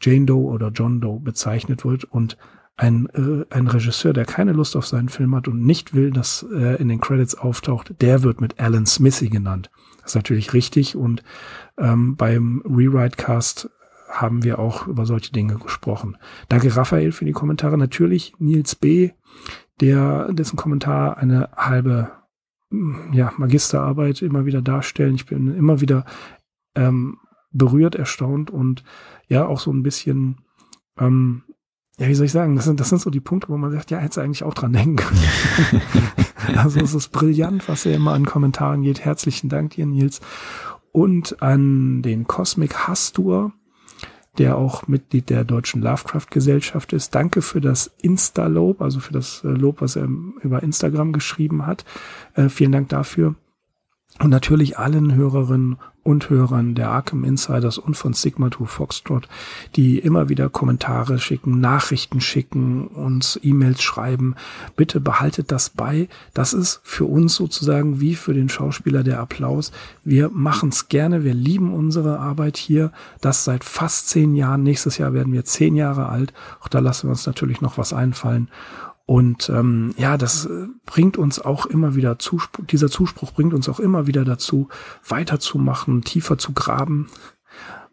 [0.01, 2.37] Jane Doe oder John Doe bezeichnet wird und
[2.77, 6.45] ein, äh, ein Regisseur, der keine Lust auf seinen Film hat und nicht will, dass
[6.45, 9.71] er in den Credits auftaucht, der wird mit Alan Smithy genannt.
[10.03, 11.23] Das ist natürlich richtig und
[11.79, 13.71] ähm, beim Rewrite-Cast
[14.11, 16.17] haben wir auch über solche Dinge gesprochen.
[16.49, 17.77] Danke Raphael für die Kommentare.
[17.77, 19.11] Natürlich Nils B.,
[19.81, 22.11] der dessen Kommentar eine halbe
[23.13, 25.15] ja, Magisterarbeit immer wieder darstellen.
[25.15, 26.05] Ich bin immer wieder
[26.75, 27.19] ähm,
[27.51, 28.85] berührt, erstaunt und
[29.29, 30.39] ja auch so ein bisschen,
[30.99, 31.43] ähm,
[31.99, 33.91] ja, wie soll ich sagen, das sind, das sind so die Punkte, wo man sagt,
[33.91, 35.83] ja, hätte eigentlich auch dran denken können.
[36.57, 39.01] also es ist brillant, was er immer an Kommentaren geht.
[39.05, 40.21] Herzlichen Dank dir, Nils.
[40.99, 43.53] Und an den Cosmic Hastur,
[44.37, 47.15] der auch Mitglied der Deutschen Lovecraft Gesellschaft ist.
[47.15, 50.09] Danke für das Insta-Lob, also für das äh, Lob, was er
[50.43, 51.85] über Instagram geschrieben hat.
[52.35, 53.37] Äh, vielen Dank dafür.
[54.19, 55.77] Und natürlich allen Hörerinnen
[56.09, 59.29] und Hörern der Arkham Insiders und von Sigma 2 Foxtrot,
[59.77, 64.35] die immer wieder Kommentare schicken, Nachrichten schicken, uns E-Mails schreiben.
[64.75, 66.09] Bitte behaltet das bei.
[66.33, 69.71] Das ist für uns sozusagen wie für den Schauspieler der Applaus.
[70.03, 71.25] Wir machen es gerne.
[71.25, 72.91] Wir lieben unsere Arbeit hier.
[73.21, 74.63] Das seit fast zehn Jahren.
[74.63, 76.33] Nächstes Jahr werden wir zehn Jahre alt.
[76.63, 78.49] Auch da lassen wir uns natürlich noch was einfallen.
[79.09, 83.67] Und ähm, ja, das äh, bringt uns auch immer wieder Zuspruch, dieser Zuspruch bringt uns
[83.67, 84.69] auch immer wieder dazu,
[85.09, 87.09] weiterzumachen, tiefer zu graben.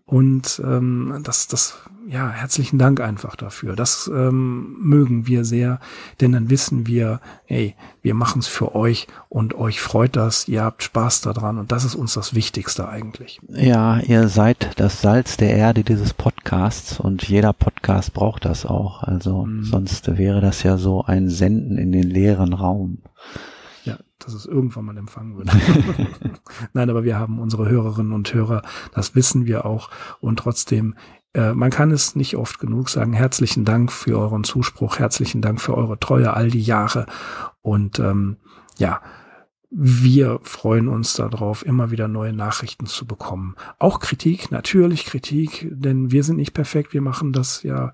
[0.04, 3.76] Und ähm, das, das, ja, herzlichen Dank einfach dafür.
[3.76, 5.80] Das ähm, mögen wir sehr,
[6.22, 10.64] denn dann wissen wir, hey, wir machen es für euch und euch freut das, ihr
[10.64, 13.40] habt Spaß daran und das ist uns das Wichtigste eigentlich.
[13.50, 19.04] Ja, ihr seid das Salz der Erde dieses Podcasts und jeder Podcast braucht das auch.
[19.04, 19.64] Also mhm.
[19.64, 23.00] sonst wäre das ja so ein Senden in den leeren Raum
[24.26, 25.50] dass es irgendwann mal empfangen wird.
[26.74, 29.90] Nein, aber wir haben unsere Hörerinnen und Hörer, das wissen wir auch.
[30.20, 30.96] Und trotzdem,
[31.36, 33.14] äh, man kann es nicht oft genug sagen.
[33.14, 37.06] Herzlichen Dank für euren Zuspruch, herzlichen Dank für eure Treue all die Jahre.
[37.62, 38.38] Und ähm,
[38.78, 39.02] ja,
[39.70, 43.56] wir freuen uns darauf, immer wieder neue Nachrichten zu bekommen.
[43.78, 46.94] Auch Kritik, natürlich Kritik, denn wir sind nicht perfekt.
[46.94, 47.92] Wir machen das ja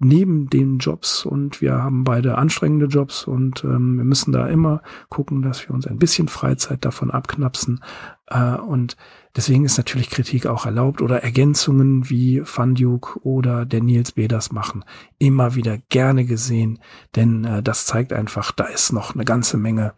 [0.00, 4.82] neben den Jobs und wir haben beide anstrengende Jobs und ähm, wir müssen da immer
[5.08, 7.84] gucken, dass wir uns ein bisschen Freizeit davon abknapsen
[8.26, 8.96] äh, und
[9.34, 14.28] Deswegen ist natürlich Kritik auch erlaubt oder Ergänzungen wie Van Duke oder der Nils B.
[14.28, 14.84] das machen.
[15.18, 16.80] Immer wieder gerne gesehen,
[17.16, 19.94] denn äh, das zeigt einfach, da ist noch eine ganze Menge,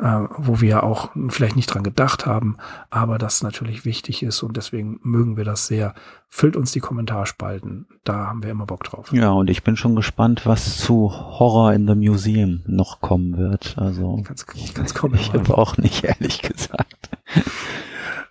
[0.00, 2.56] äh, wo wir auch vielleicht nicht dran gedacht haben,
[2.88, 5.94] aber das natürlich wichtig ist und deswegen mögen wir das sehr.
[6.30, 9.10] Füllt uns die Kommentarspalten, da haben wir immer Bock drauf.
[9.12, 13.76] Ja, und ich bin schon gespannt, was zu Horror in the Museum noch kommen wird.
[13.78, 17.08] Also ich ich kann's kaum ich habe auch nicht ehrlich gesagt.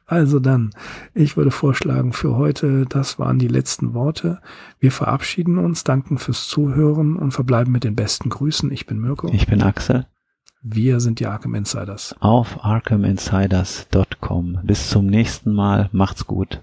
[0.08, 0.72] Also dann,
[1.14, 4.39] ich würde vorschlagen für heute, das waren die letzten Worte.
[4.80, 8.72] Wir verabschieden uns, danken fürs Zuhören und verbleiben mit den besten Grüßen.
[8.72, 9.30] Ich bin Mirko.
[9.34, 10.05] Ich bin Axel.
[10.64, 12.16] Wir sind die Arkham Insiders.
[12.22, 14.60] Auf arkhaminsiders.com.
[14.64, 15.89] Bis zum nächsten Mal.
[15.91, 16.62] Macht's gut.